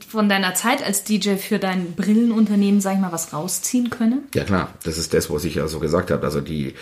von 0.08 0.30
deiner 0.30 0.54
Zeit 0.54 0.84
als 0.84 1.04
DJ 1.04 1.36
für 1.36 1.60
dein 1.60 1.93
Brillenunternehmen, 1.93 2.82
sag 2.82 2.93
ich 2.93 3.00
mal, 3.00 3.12
was 3.12 3.34
rausziehen 3.34 3.89
können? 3.89 4.24
Ja 4.34 4.43
klar, 4.43 4.74
das 4.84 4.98
ist 4.98 5.13
das, 5.13 5.30
was 5.30 5.45
ich 5.45 5.56
ja 5.56 5.67
so 5.67 5.80
gesagt 5.80 6.12
habe. 6.12 6.26
Also 6.26 6.41
die, 6.41 6.76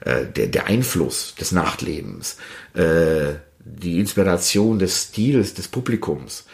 äh, 0.00 0.26
der, 0.26 0.46
der 0.46 0.66
Einfluss 0.66 1.34
des 1.34 1.52
Nachtlebens, 1.52 2.38
äh, 2.74 3.34
die 3.58 3.98
Inspiration 3.98 4.78
des 4.78 5.04
Stils 5.04 5.54
des 5.54 5.68
Publikums, 5.68 6.46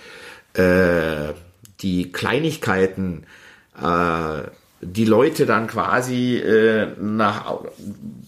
äh, 0.55 1.33
die 1.81 2.11
Kleinigkeiten, 2.13 3.25
äh, 3.81 4.43
die 4.81 5.05
Leute 5.05 5.47
dann 5.47 5.69
quasi 5.69 6.37
äh, 6.37 6.89
nach, 7.01 7.61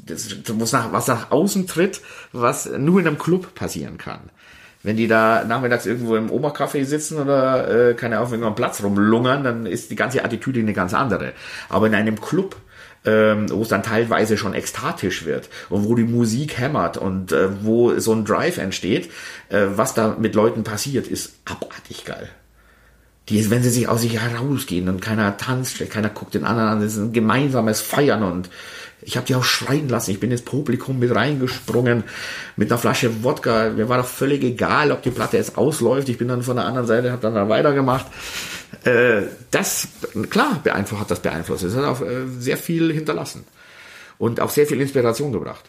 das, 0.06 0.36
was 0.48 0.72
nach, 0.72 0.92
was 0.92 1.08
nach 1.08 1.30
außen 1.30 1.66
tritt, 1.66 2.00
was 2.32 2.66
nur 2.66 3.00
in 3.00 3.08
einem 3.08 3.18
Club 3.18 3.54
passieren 3.54 3.98
kann. 3.98 4.30
Wenn 4.84 4.98
die 4.98 5.08
da 5.08 5.44
nachmittags 5.44 5.86
irgendwo 5.86 6.14
im 6.14 6.30
Obercafé 6.30 6.84
sitzen 6.84 7.18
oder 7.18 7.90
äh, 7.90 7.94
keine 7.94 8.18
Ahnung, 8.18 8.44
am 8.44 8.54
Platz 8.54 8.82
rumlungern, 8.82 9.42
dann 9.42 9.66
ist 9.66 9.90
die 9.90 9.96
ganze 9.96 10.22
Attitüde 10.22 10.60
eine 10.60 10.74
ganz 10.74 10.92
andere. 10.92 11.32
Aber 11.70 11.86
in 11.86 11.94
einem 11.94 12.20
Club, 12.20 12.54
ähm, 13.06 13.50
wo 13.50 13.62
es 13.62 13.68
dann 13.68 13.82
teilweise 13.82 14.36
schon 14.36 14.52
ekstatisch 14.52 15.24
wird 15.24 15.48
und 15.70 15.88
wo 15.88 15.94
die 15.94 16.04
Musik 16.04 16.58
hämmert 16.58 16.98
und 16.98 17.32
äh, 17.32 17.48
wo 17.62 17.98
so 17.98 18.12
ein 18.12 18.26
Drive 18.26 18.58
entsteht, 18.58 19.10
äh, 19.48 19.66
was 19.74 19.94
da 19.94 20.16
mit 20.18 20.34
Leuten 20.34 20.64
passiert, 20.64 21.08
ist 21.08 21.32
abartig 21.46 22.04
geil. 22.04 22.28
Die, 23.30 23.50
wenn 23.50 23.62
sie 23.62 23.70
sich 23.70 23.88
aus 23.88 24.02
sich 24.02 24.20
herausgehen 24.20 24.90
und 24.90 25.00
keiner 25.00 25.38
tanzt, 25.38 25.78
keiner 25.88 26.10
guckt 26.10 26.34
den 26.34 26.44
anderen 26.44 26.68
an, 26.68 26.80
das 26.82 26.92
ist 26.92 26.98
ein 26.98 27.12
gemeinsames 27.14 27.80
Feiern 27.80 28.22
und 28.22 28.50
ich 29.04 29.16
habe 29.16 29.26
die 29.26 29.34
auch 29.34 29.44
schreien 29.44 29.88
lassen. 29.88 30.10
Ich 30.10 30.20
bin 30.20 30.30
ins 30.30 30.42
Publikum 30.42 30.98
mit 30.98 31.14
reingesprungen 31.14 32.04
mit 32.56 32.70
einer 32.70 32.78
Flasche 32.78 33.22
Wodka. 33.22 33.70
Mir 33.70 33.88
war 33.88 33.98
doch 33.98 34.06
völlig 34.06 34.42
egal, 34.42 34.92
ob 34.92 35.02
die 35.02 35.10
Platte 35.10 35.36
jetzt 35.36 35.58
ausläuft. 35.58 36.08
Ich 36.08 36.18
bin 36.18 36.28
dann 36.28 36.42
von 36.42 36.56
der 36.56 36.64
anderen 36.64 36.86
Seite, 36.86 37.12
habe 37.12 37.22
dann 37.22 37.34
da 37.34 37.48
weitergemacht. 37.48 38.06
Äh, 38.84 39.22
das, 39.50 39.88
klar, 40.30 40.60
beeinflusst, 40.62 41.00
hat 41.02 41.10
das 41.10 41.20
beeinflusst. 41.20 41.64
Es 41.64 41.76
hat 41.76 41.84
auch 41.84 42.00
äh, 42.00 42.26
sehr 42.38 42.56
viel 42.56 42.92
hinterlassen 42.92 43.44
und 44.18 44.40
auch 44.40 44.50
sehr 44.50 44.66
viel 44.66 44.80
Inspiration 44.80 45.32
gebracht. 45.32 45.64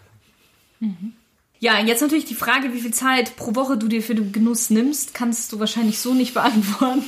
Mhm. 0.79 1.13
Ja, 1.59 1.79
jetzt 1.79 2.01
natürlich 2.01 2.25
die 2.25 2.35
Frage, 2.35 2.73
wie 2.73 2.81
viel 2.81 2.93
Zeit 2.93 3.37
pro 3.37 3.55
Woche 3.55 3.77
du 3.77 3.87
dir 3.87 4.03
für 4.03 4.13
den 4.13 4.31
Genuss 4.31 4.69
nimmst, 4.69 5.13
kannst 5.13 5.51
du 5.51 5.59
wahrscheinlich 5.59 5.99
so 5.99 6.13
nicht 6.13 6.33
beantworten. 6.33 7.03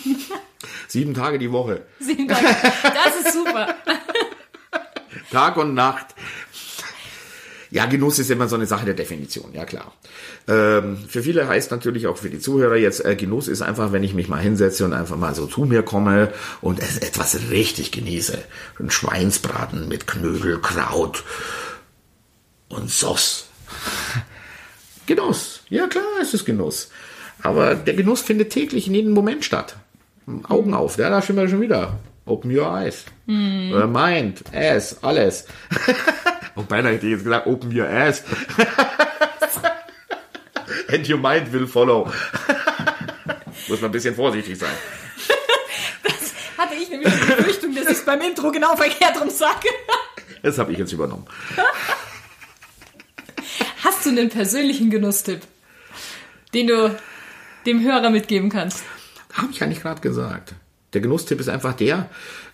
Sieben 0.87 1.13
Tage 1.13 1.37
die 1.37 1.51
Woche. 1.51 1.83
Sieben 1.99 2.27
Tage. 2.27 2.47
Das 2.81 3.15
ist 3.23 3.33
super. 3.33 3.75
Tag 5.31 5.57
und 5.57 5.73
Nacht. 5.73 6.15
Ja, 7.69 7.85
Genuss 7.85 8.17
ist 8.17 8.31
immer 8.31 8.47
so 8.47 8.55
eine 8.55 8.65
Sache 8.65 8.85
der 8.85 8.93
Definition, 8.93 9.53
ja 9.53 9.65
klar. 9.65 9.93
Ähm, 10.47 10.97
für 11.07 11.21
viele 11.21 11.47
heißt 11.47 11.69
natürlich 11.71 12.07
auch 12.07 12.17
für 12.17 12.29
die 12.29 12.39
Zuhörer 12.39 12.77
jetzt, 12.77 13.03
äh, 13.03 13.15
Genuss 13.15 13.49
ist 13.49 13.61
einfach, 13.61 13.91
wenn 13.91 14.03
ich 14.03 14.13
mich 14.13 14.29
mal 14.29 14.39
hinsetze 14.39 14.85
und 14.85 14.93
einfach 14.93 15.17
mal 15.17 15.35
so 15.35 15.47
zu 15.47 15.65
mir 15.65 15.83
komme 15.83 16.31
und 16.61 16.79
etwas 16.79 17.37
richtig 17.49 17.91
genieße. 17.91 18.37
Ein 18.79 18.89
Schweinsbraten 18.89 19.89
mit 19.89 20.07
Knödel, 20.07 20.59
Kraut 20.61 21.23
und 22.69 22.89
Sauce. 22.89 23.47
Genuss. 25.05 25.61
Ja 25.69 25.87
klar 25.87 26.03
ist 26.21 26.33
es 26.33 26.45
Genuss. 26.45 26.89
Aber 27.43 27.75
der 27.75 27.93
Genuss 27.95 28.21
findet 28.21 28.51
täglich 28.51 28.87
in 28.87 28.95
jedem 28.95 29.11
Moment 29.11 29.43
statt. 29.43 29.75
Augen 30.47 30.73
auf, 30.73 30.97
ja, 30.97 31.09
da 31.09 31.21
sind 31.21 31.35
wir 31.35 31.47
schon 31.47 31.61
wieder. 31.61 31.99
Open 32.27 32.51
your 32.51 32.67
eyes. 32.67 33.05
Mm. 33.25 33.73
Oder 33.73 33.87
mind, 33.87 34.43
ass, 34.53 34.97
alles. 35.01 35.45
Und 36.55 36.67
beinahe 36.67 36.93
hätte 36.93 37.05
ich 37.05 37.13
jetzt 37.13 37.23
gesagt, 37.23 37.47
open 37.47 37.77
your 37.77 37.87
ass. 37.87 38.23
And 40.89 41.07
your 41.09 41.17
mind 41.17 41.51
will 41.51 41.67
follow. 41.67 42.05
Muss 43.67 43.81
man 43.81 43.89
ein 43.89 43.91
bisschen 43.91 44.15
vorsichtig 44.15 44.57
sein. 44.57 44.71
Das 46.03 46.33
hatte 46.57 46.75
ich 46.75 46.89
nämlich 46.89 47.13
die 47.13 47.19
Befürchtung, 47.19 47.75
dass 47.75 47.85
ich 47.85 47.91
es 47.91 48.05
beim 48.05 48.21
Intro 48.21 48.51
genau 48.51 48.75
verkehrt 48.75 49.19
rum 49.19 49.29
sage. 49.29 49.67
Das 50.43 50.57
habe 50.57 50.71
ich 50.71 50.77
jetzt 50.77 50.93
übernommen. 50.93 51.25
Hast 53.83 54.05
du 54.05 54.09
einen 54.09 54.29
persönlichen 54.29 54.89
Genusstipp, 54.89 55.41
den 56.53 56.67
du 56.67 56.97
dem 57.65 57.83
Hörer 57.83 58.09
mitgeben 58.09 58.49
kannst? 58.49 58.83
Habe 59.33 59.51
ich 59.51 59.61
eigentlich 59.61 59.81
gerade 59.81 60.01
gesagt. 60.01 60.55
Der 60.93 61.01
Genusstipp 61.01 61.39
ist 61.39 61.49
einfach 61.49 61.73
der, 61.73 62.09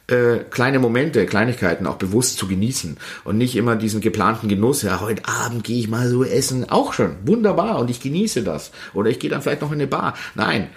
äh, 0.07 0.39
kleine 0.49 0.79
Momente, 0.79 1.25
Kleinigkeiten 1.25 1.87
auch 1.87 1.95
bewusst 1.95 2.37
zu 2.37 2.47
genießen 2.47 2.97
und 3.23 3.37
nicht 3.37 3.55
immer 3.55 3.75
diesen 3.75 4.01
geplanten 4.01 4.49
Genuss, 4.49 4.81
ja, 4.81 4.99
heute 4.99 5.25
Abend 5.27 5.63
gehe 5.63 5.79
ich 5.79 5.87
mal 5.87 6.09
so 6.09 6.23
essen, 6.23 6.69
auch 6.69 6.93
schon, 6.93 7.15
wunderbar 7.25 7.79
und 7.79 7.89
ich 7.89 8.01
genieße 8.01 8.43
das. 8.43 8.71
Oder 8.93 9.09
ich 9.09 9.19
gehe 9.19 9.29
dann 9.29 9.41
vielleicht 9.41 9.61
noch 9.61 9.71
in 9.71 9.79
eine 9.79 9.87
Bar. 9.87 10.15
Nein, 10.35 10.69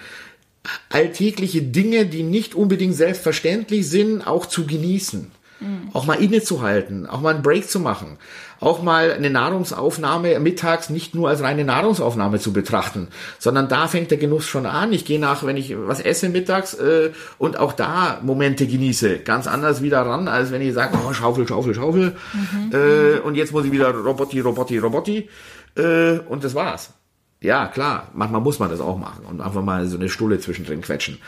alltägliche 0.90 1.62
Dinge, 1.62 2.06
die 2.06 2.22
nicht 2.22 2.54
unbedingt 2.54 2.94
selbstverständlich 2.94 3.88
sind, 3.88 4.26
auch 4.26 4.46
zu 4.46 4.66
genießen. 4.66 5.32
Mhm. 5.60 5.90
Auch 5.94 6.04
mal 6.04 6.14
innezuhalten, 6.14 7.06
auch 7.06 7.20
mal 7.20 7.34
einen 7.34 7.42
Break 7.42 7.68
zu 7.70 7.80
machen, 7.80 8.18
auch 8.60 8.82
mal 8.82 9.12
eine 9.12 9.30
Nahrungsaufnahme 9.30 10.38
mittags 10.38 10.90
nicht 10.90 11.14
nur 11.14 11.28
als 11.30 11.42
reine 11.42 11.64
Nahrungsaufnahme 11.64 12.38
zu 12.38 12.52
betrachten, 12.52 13.08
sondern 13.38 13.68
da 13.68 13.88
fängt 13.88 14.10
der 14.10 14.18
Genuss 14.18 14.46
schon 14.46 14.66
an. 14.66 14.92
Ich 14.92 15.04
gehe 15.04 15.18
nach, 15.18 15.44
wenn 15.44 15.56
ich 15.56 15.74
was 15.76 16.00
esse 16.00 16.28
mittags 16.28 16.74
äh, 16.74 17.10
und 17.38 17.58
auch 17.58 17.72
da 17.72 18.20
Momente 18.22 18.66
genieße, 18.66 19.20
ganz 19.20 19.46
anders 19.46 19.82
wieder 19.82 20.02
ran, 20.02 20.28
als 20.28 20.52
wenn 20.52 20.60
ich 20.60 20.74
sage, 20.74 20.98
oh, 21.06 21.12
Schaufel, 21.12 21.48
Schaufel, 21.48 21.74
Schaufel 21.74 22.16
mhm. 22.34 22.72
äh, 22.72 23.18
und 23.20 23.34
jetzt 23.34 23.52
muss 23.52 23.64
ich 23.64 23.72
wieder 23.72 23.90
Robotti, 23.90 24.40
Robotti, 24.40 24.78
Robotti 24.78 25.28
äh, 25.76 26.18
und 26.18 26.44
das 26.44 26.54
war's. 26.54 26.92
Ja, 27.40 27.66
klar, 27.68 28.08
manchmal 28.14 28.40
muss 28.40 28.58
man 28.58 28.70
das 28.70 28.80
auch 28.80 28.96
machen 28.96 29.26
und 29.26 29.42
einfach 29.42 29.62
mal 29.62 29.86
so 29.86 29.96
eine 29.96 30.08
Stulle 30.08 30.38
zwischendrin 30.40 30.80
quetschen. 30.80 31.18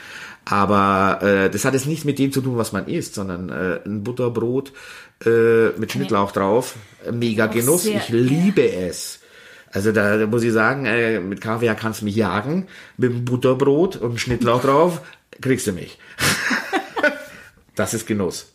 Aber 0.51 1.23
äh, 1.23 1.51
das 1.51 1.65
hat 1.65 1.75
jetzt 1.75 1.87
nichts 1.87 2.05
mit 2.05 2.19
dem 2.19 2.33
zu 2.33 2.41
tun, 2.41 2.57
was 2.57 2.73
man 2.73 2.87
isst, 2.87 3.15
sondern 3.15 3.51
äh, 3.51 3.81
ein 3.85 4.03
Butterbrot 4.03 4.73
äh, 5.25 5.69
mit 5.79 5.93
Schnittlauch 5.93 6.33
drauf. 6.33 6.77
Mega 7.11 7.47
Genuss. 7.47 7.83
Sehr, 7.83 7.99
ich 7.99 8.09
liebe 8.09 8.63
ja. 8.63 8.87
es. 8.87 9.21
Also 9.71 9.93
da, 9.93 10.17
da 10.17 10.27
muss 10.27 10.43
ich 10.43 10.53
sagen, 10.53 10.87
äh, 10.87 11.21
mit 11.21 11.43
Kaviar 11.43 11.75
kannst 11.75 12.01
du 12.01 12.07
mich 12.07 12.17
jagen. 12.17 12.67
Mit 12.97 13.11
einem 13.11 13.25
Butterbrot 13.27 13.97
und 13.97 14.09
einem 14.09 14.19
Schnittlauch 14.19 14.63
drauf 14.63 15.03
kriegst 15.43 15.67
du 15.67 15.73
mich. 15.73 15.99
das 17.75 17.93
ist 17.93 18.07
Genuss. 18.07 18.51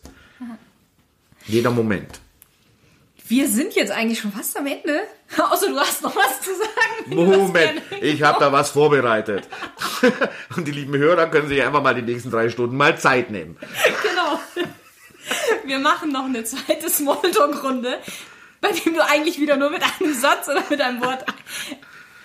Jeder 1.46 1.70
Moment. 1.70 2.20
Wir 3.26 3.48
sind 3.48 3.74
jetzt 3.74 3.90
eigentlich 3.90 4.20
schon 4.20 4.32
fast 4.32 4.56
am 4.58 4.66
Ende. 4.66 5.00
Außer 5.38 5.68
du 5.68 5.78
hast 5.78 6.02
noch 6.02 6.14
was 6.14 6.42
zu 6.42 6.50
sagen. 6.54 7.06
Moment, 7.14 7.82
ich 8.02 8.22
habe 8.22 8.38
da 8.38 8.52
was 8.52 8.70
vorbereitet. 8.70 9.48
Und 10.56 10.68
die 10.68 10.72
lieben 10.72 10.94
Hörer 10.96 11.28
können 11.28 11.48
sich 11.48 11.62
einfach 11.62 11.82
mal 11.82 11.94
die 11.94 12.02
nächsten 12.02 12.30
drei 12.30 12.50
Stunden 12.50 12.76
mal 12.76 12.98
Zeit 12.98 13.30
nehmen. 13.30 13.56
Genau. 14.02 14.40
Wir 15.64 15.78
machen 15.78 16.12
noch 16.12 16.26
eine 16.26 16.44
zweite 16.44 16.90
Smalltalk-Runde, 16.90 17.98
bei 18.60 18.72
dem 18.72 18.94
du 18.94 19.02
eigentlich 19.02 19.40
wieder 19.40 19.56
nur 19.56 19.70
mit 19.70 19.82
einem 19.82 20.12
Satz 20.12 20.46
oder 20.48 20.62
mit 20.68 20.82
einem 20.82 21.02
Wort 21.02 21.24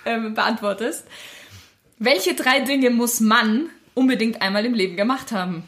ähm, 0.04 0.34
beantwortest. 0.34 1.06
Welche 1.98 2.34
drei 2.34 2.60
Dinge 2.60 2.90
muss 2.90 3.20
man 3.20 3.70
unbedingt 3.94 4.42
einmal 4.42 4.66
im 4.66 4.74
Leben 4.74 4.96
gemacht 4.96 5.32
haben? 5.32 5.64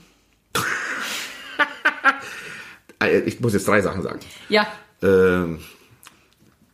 ich 3.26 3.40
muss 3.40 3.52
jetzt 3.52 3.66
drei 3.66 3.80
Sachen 3.80 4.02
sagen. 4.02 4.20
Ja 4.48 4.66
äh, 5.02 5.58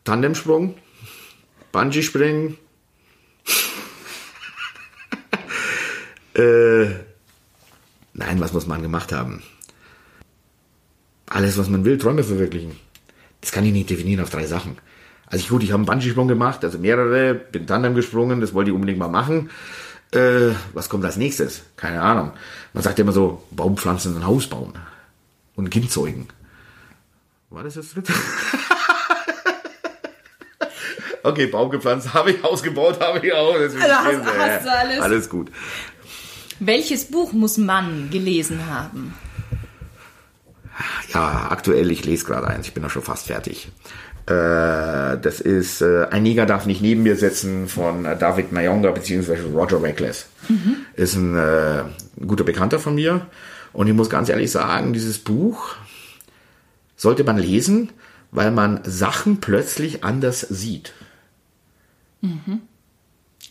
Tandemsprung, 0.05 0.75
Bungee-Springen, 1.73 2.57
äh, 6.35 6.87
nein, 8.13 8.41
was 8.41 8.53
muss 8.53 8.67
man 8.67 8.83
gemacht 8.83 9.13
haben? 9.13 9.43
Alles, 11.27 11.59
was 11.59 11.69
man 11.69 11.85
will, 11.85 11.99
Träume 11.99 12.25
verwirklichen. 12.25 12.77
Das 13.41 13.53
kann 13.53 13.65
ich 13.65 13.73
nicht 13.73 13.91
definieren 13.91 14.23
auf 14.23 14.31
drei 14.31 14.47
Sachen. 14.47 14.79
Also 15.27 15.47
gut, 15.49 15.63
ich 15.63 15.73
habe 15.73 15.81
einen 15.81 15.87
Bungee-Sprung 15.87 16.29
gemacht, 16.29 16.65
also 16.65 16.79
mehrere, 16.79 17.35
bin 17.35 17.67
Tandem 17.67 17.95
gesprungen, 17.95 18.41
das 18.41 18.55
wollte 18.55 18.71
ich 18.71 18.75
unbedingt 18.75 18.99
mal 18.99 19.09
machen. 19.09 19.51
Äh, 20.11 20.53
was 20.73 20.89
kommt 20.89 21.05
als 21.05 21.19
nächstes? 21.19 21.65
Keine 21.77 22.01
Ahnung. 22.01 22.33
Man 22.73 22.83
sagt 22.83 22.99
immer 22.99 23.13
so, 23.13 23.43
Baumpflanzen 23.51 24.15
und 24.15 24.23
ein 24.23 24.27
Haus 24.27 24.47
bauen 24.47 24.73
und 25.55 25.67
ein 25.67 25.71
Kind 25.71 25.91
zeugen. 25.91 26.29
War 27.51 27.65
das 27.65 27.75
das 27.75 27.93
dritte? 27.93 28.13
okay, 31.23 31.47
Baum 31.47 31.71
gepflanzt 31.71 32.13
habe 32.13 32.33
ich, 32.33 32.45
ausgebaut 32.45 33.01
habe 33.01 33.27
ich 33.27 33.33
auch. 33.33 33.55
Also 33.55 33.79
hast, 33.79 34.39
hast 34.39 34.67
du 34.67 34.73
alles. 34.73 35.01
Alles 35.01 35.29
gut. 35.31 35.51
Welches 36.61 37.07
Buch 37.07 37.33
muss 37.33 37.57
man 37.57 38.11
gelesen 38.11 38.67
haben? 38.67 39.15
Ja, 41.15 41.49
aktuell, 41.51 41.91
ich 41.91 42.05
lese 42.05 42.27
gerade 42.27 42.49
eins, 42.49 42.67
ich 42.67 42.75
bin 42.75 42.83
da 42.83 42.91
schon 42.91 43.03
fast 43.03 43.29
fertig. 43.29 43.71
Äh, 44.27 45.17
das 45.19 45.41
ist 45.41 45.81
äh, 45.81 46.07
Ein 46.11 46.25
Neger 46.25 46.45
darf 46.45 46.67
nicht 46.67 46.83
neben 46.83 47.03
mir 47.03 47.17
sitzen 47.17 47.67
von 47.67 48.05
äh, 48.05 48.17
David 48.17 48.53
Mayonga 48.53 48.91
bzw. 48.91 49.37
Roger 49.55 49.83
Reckless. 49.83 50.27
Mhm. 50.49 50.77
Ist 50.95 51.15
ein 51.15 51.39
ein 51.39 52.27
guter 52.27 52.45
Bekannter 52.45 52.79
von 52.79 52.95
mir. 52.95 53.27
Und 53.73 53.87
ich 53.87 53.95
muss 53.95 54.11
ganz 54.11 54.29
ehrlich 54.29 54.51
sagen, 54.51 54.93
dieses 54.93 55.19
Buch 55.19 55.77
sollte 56.99 57.25
man 57.25 57.39
lesen, 57.39 57.91
weil 58.31 58.51
man 58.51 58.81
Sachen 58.85 59.41
plötzlich 59.41 60.05
anders 60.05 60.43
sieht. 60.43 60.93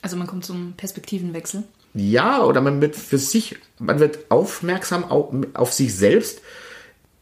Also 0.03 0.17
man 0.17 0.27
kommt 0.27 0.45
zum 0.45 0.73
Perspektivenwechsel. 0.73 1.63
Ja, 1.95 2.43
oder 2.43 2.62
man 2.62 2.79
wird 2.81 2.95
für 2.95 3.17
sich, 3.17 3.55
man 3.79 3.99
wird 3.99 4.29
aufmerksam 4.29 5.03
auf, 5.05 5.33
auf 5.55 5.73
sich 5.73 5.95
selbst, 5.95 6.41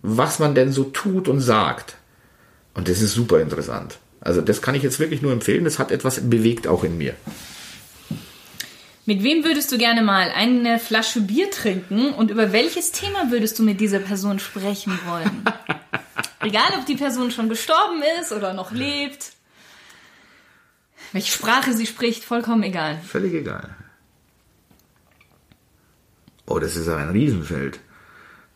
was 0.02 0.40
man 0.40 0.54
denn 0.54 0.74
so 0.74 0.84
tut 0.84 1.30
und 1.30 1.40
sagt. 1.40 1.96
Und 2.74 2.90
das 2.90 3.02
ist 3.02 3.14
super 3.14 3.40
interessant. 3.40 4.00
Also 4.20 4.42
das 4.42 4.62
kann 4.62 4.76
ich 4.76 4.84
jetzt 4.84 5.00
wirklich 5.00 5.22
nur 5.22 5.32
empfehlen. 5.32 5.64
Das 5.64 5.80
hat 5.80 5.92
etwas 5.92 6.20
bewegt 6.30 6.68
auch 6.68 6.84
in 6.84 6.98
mir. 6.98 7.14
Mit 9.06 9.24
wem 9.24 9.44
würdest 9.44 9.72
du 9.72 9.78
gerne 9.78 10.02
mal 10.02 10.32
eine 10.36 10.80
Flasche 10.80 11.22
Bier 11.22 11.52
trinken 11.52 12.12
und 12.12 12.32
über 12.32 12.52
welches 12.52 12.92
Thema 12.92 13.30
würdest 13.30 13.60
du 13.60 13.64
mit 13.64 13.80
dieser 13.80 14.00
Person 14.00 14.40
sprechen 14.40 15.00
wollen? 15.06 15.44
Egal, 16.46 16.74
ob 16.78 16.86
die 16.86 16.96
Person 16.96 17.32
schon 17.32 17.50
gestorben 17.50 18.04
ist 18.22 18.32
oder 18.32 18.54
noch 18.54 18.72
lebt. 18.72 19.32
Welche 21.12 21.32
Sprache 21.32 21.74
sie 21.74 21.86
spricht, 21.88 22.24
vollkommen 22.24 22.64
egal. 22.64 23.00
Völlig 23.06 23.34
egal. 23.34 23.70
Oh, 26.46 26.60
das 26.60 26.76
ist 26.76 26.88
aber 26.88 26.98
ein 27.00 27.10
Riesenfeld. 27.10 27.80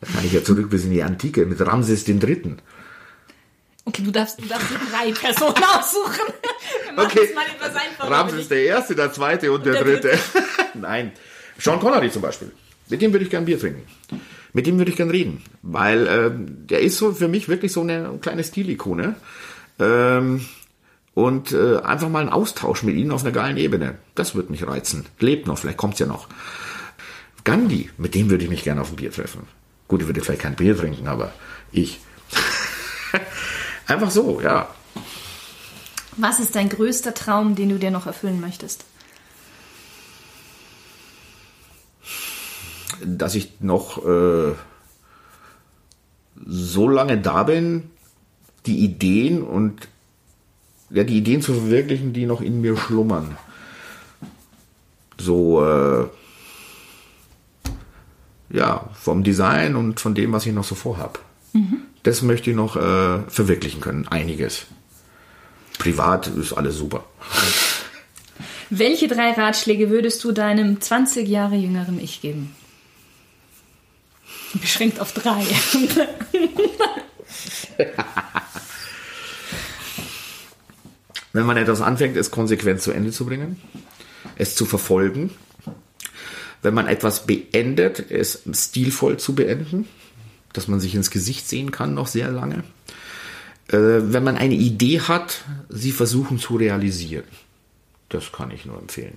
Da 0.00 0.06
kann 0.12 0.24
ich 0.24 0.32
ja 0.32 0.44
zurück 0.44 0.70
bis 0.70 0.84
in 0.84 0.90
die 0.92 1.02
Antike 1.02 1.44
mit 1.46 1.60
Ramses 1.60 2.06
III. 2.06 2.56
Okay, 3.86 4.02
du 4.02 4.10
darfst, 4.10 4.40
du 4.40 4.46
darfst 4.46 4.68
drei 4.92 5.12
Personen 5.12 5.64
aussuchen. 5.74 6.32
Wir 6.94 7.02
Okay. 7.04 7.34
mal 7.34 7.46
etwas 7.46 7.74
einfacher. 7.74 8.10
Ramses 8.10 8.48
der 8.48 8.62
Erste, 8.64 8.94
der 8.94 9.12
Zweite 9.12 9.50
und 9.50 9.66
der, 9.66 9.72
der 9.72 9.82
Dritte. 9.84 10.18
Nein. 10.74 11.12
Sean 11.58 11.80
Connery 11.80 12.10
zum 12.10 12.22
Beispiel. 12.22 12.52
Mit 12.88 13.02
dem 13.02 13.12
würde 13.12 13.24
ich 13.24 13.30
gern 13.30 13.44
Bier 13.44 13.58
trinken. 13.58 13.82
Mit 14.52 14.66
dem 14.66 14.78
würde 14.78 14.90
ich 14.90 14.96
gern 14.96 15.10
reden. 15.10 15.42
Weil 15.62 16.06
ähm, 16.06 16.66
der 16.66 16.80
ist 16.80 16.98
so 16.98 17.12
für 17.12 17.28
mich 17.28 17.48
wirklich 17.48 17.72
so 17.72 17.82
eine 17.82 18.18
kleine 18.20 18.44
Stilikone. 18.44 19.14
Ähm, 19.78 20.44
und 21.14 21.52
äh, 21.52 21.78
einfach 21.78 22.08
mal 22.08 22.20
einen 22.20 22.28
Austausch 22.28 22.82
mit 22.82 22.96
ihnen 22.96 23.10
auf 23.10 23.22
einer 23.22 23.32
geilen 23.32 23.56
Ebene. 23.56 23.98
Das 24.14 24.34
würde 24.34 24.50
mich 24.52 24.66
reizen. 24.66 25.06
Lebt 25.18 25.46
noch, 25.46 25.58
vielleicht 25.58 25.78
kommt's 25.78 25.98
ja 25.98 26.06
noch. 26.06 26.28
Gandhi, 27.44 27.90
mit 27.98 28.14
dem 28.14 28.30
würde 28.30 28.44
ich 28.44 28.50
mich 28.50 28.64
gerne 28.64 28.80
auf 28.80 28.90
ein 28.90 28.96
Bier 28.96 29.10
treffen. 29.10 29.48
Gut, 29.88 30.02
ich 30.02 30.06
würde 30.06 30.20
vielleicht 30.20 30.42
kein 30.42 30.56
Bier 30.56 30.76
trinken, 30.76 31.08
aber 31.08 31.32
ich. 31.72 32.00
Einfach 33.86 34.10
so, 34.10 34.40
ja. 34.40 34.68
Was 36.16 36.38
ist 36.38 36.54
dein 36.54 36.68
größter 36.68 37.14
Traum, 37.14 37.54
den 37.54 37.70
du 37.70 37.78
dir 37.78 37.90
noch 37.90 38.06
erfüllen 38.06 38.40
möchtest? 38.40 38.84
Dass 43.04 43.34
ich 43.34 43.60
noch 43.60 44.04
äh, 44.04 44.52
so 46.46 46.88
lange 46.88 47.18
da 47.18 47.42
bin, 47.42 47.90
die 48.66 48.78
Ideen 48.78 49.42
und 49.42 49.88
ja, 50.90 51.04
die 51.04 51.18
Ideen 51.18 51.42
zu 51.42 51.54
verwirklichen, 51.54 52.12
die 52.12 52.26
noch 52.26 52.40
in 52.40 52.60
mir 52.60 52.76
schlummern. 52.76 53.36
So, 55.18 55.64
äh, 55.64 56.06
ja, 58.50 58.90
vom 58.94 59.22
Design 59.22 59.76
und 59.76 60.00
von 60.00 60.14
dem, 60.14 60.32
was 60.32 60.46
ich 60.46 60.52
noch 60.52 60.64
so 60.64 60.74
vorhab. 60.74 61.20
Das 62.02 62.22
möchte 62.22 62.50
ich 62.50 62.56
noch 62.56 62.76
äh, 62.76 63.20
verwirklichen 63.28 63.80
können, 63.80 64.08
einiges. 64.08 64.66
Privat 65.78 66.26
ist 66.28 66.52
alles 66.52 66.76
super. 66.76 67.04
Welche 68.70 69.08
drei 69.08 69.32
Ratschläge 69.32 69.90
würdest 69.90 70.22
du 70.24 70.32
deinem 70.32 70.80
20 70.80 71.28
Jahre 71.28 71.56
jüngeren 71.56 71.98
Ich 72.00 72.20
geben? 72.20 72.54
Beschränkt 74.54 75.00
auf 75.00 75.12
drei. 75.12 75.44
Wenn 81.32 81.46
man 81.46 81.56
etwas 81.56 81.80
anfängt, 81.80 82.16
es 82.16 82.32
konsequent 82.32 82.80
zu 82.80 82.90
Ende 82.90 83.12
zu 83.12 83.24
bringen, 83.24 83.60
es 84.36 84.56
zu 84.56 84.66
verfolgen. 84.66 85.30
Wenn 86.62 86.74
man 86.74 86.88
etwas 86.88 87.26
beendet, 87.26 88.10
es 88.10 88.42
stilvoll 88.52 89.18
zu 89.18 89.34
beenden, 89.34 89.88
dass 90.52 90.68
man 90.68 90.80
sich 90.80 90.94
ins 90.94 91.10
Gesicht 91.10 91.48
sehen 91.48 91.70
kann 91.70 91.94
noch 91.94 92.08
sehr 92.08 92.30
lange. 92.30 92.64
Äh, 93.68 94.12
wenn 94.12 94.24
man 94.24 94.36
eine 94.36 94.54
Idee 94.54 95.00
hat, 95.00 95.44
sie 95.68 95.92
versuchen 95.92 96.38
zu 96.38 96.56
realisieren. 96.56 97.24
Das 98.08 98.32
kann 98.32 98.50
ich 98.50 98.66
nur 98.66 98.78
empfehlen. 98.78 99.16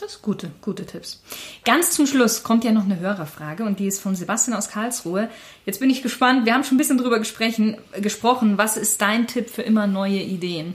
Das 0.00 0.14
ist 0.14 0.22
gute, 0.22 0.52
gute 0.60 0.86
Tipps. 0.86 1.20
Ganz 1.64 1.90
zum 1.90 2.06
Schluss 2.06 2.44
kommt 2.44 2.62
ja 2.62 2.70
noch 2.70 2.84
eine 2.84 3.00
Hörerfrage 3.00 3.64
und 3.64 3.80
die 3.80 3.86
ist 3.86 4.00
von 4.00 4.14
Sebastian 4.14 4.56
aus 4.56 4.68
Karlsruhe. 4.68 5.28
Jetzt 5.66 5.80
bin 5.80 5.90
ich 5.90 6.02
gespannt. 6.02 6.46
Wir 6.46 6.54
haben 6.54 6.62
schon 6.62 6.76
ein 6.76 6.78
bisschen 6.78 6.98
drüber 6.98 7.18
gesprochen. 7.18 7.78
gesprochen. 8.00 8.58
Was 8.58 8.76
ist 8.76 9.00
dein 9.00 9.26
Tipp 9.26 9.50
für 9.50 9.62
immer 9.62 9.88
neue 9.88 10.20
Ideen? 10.20 10.74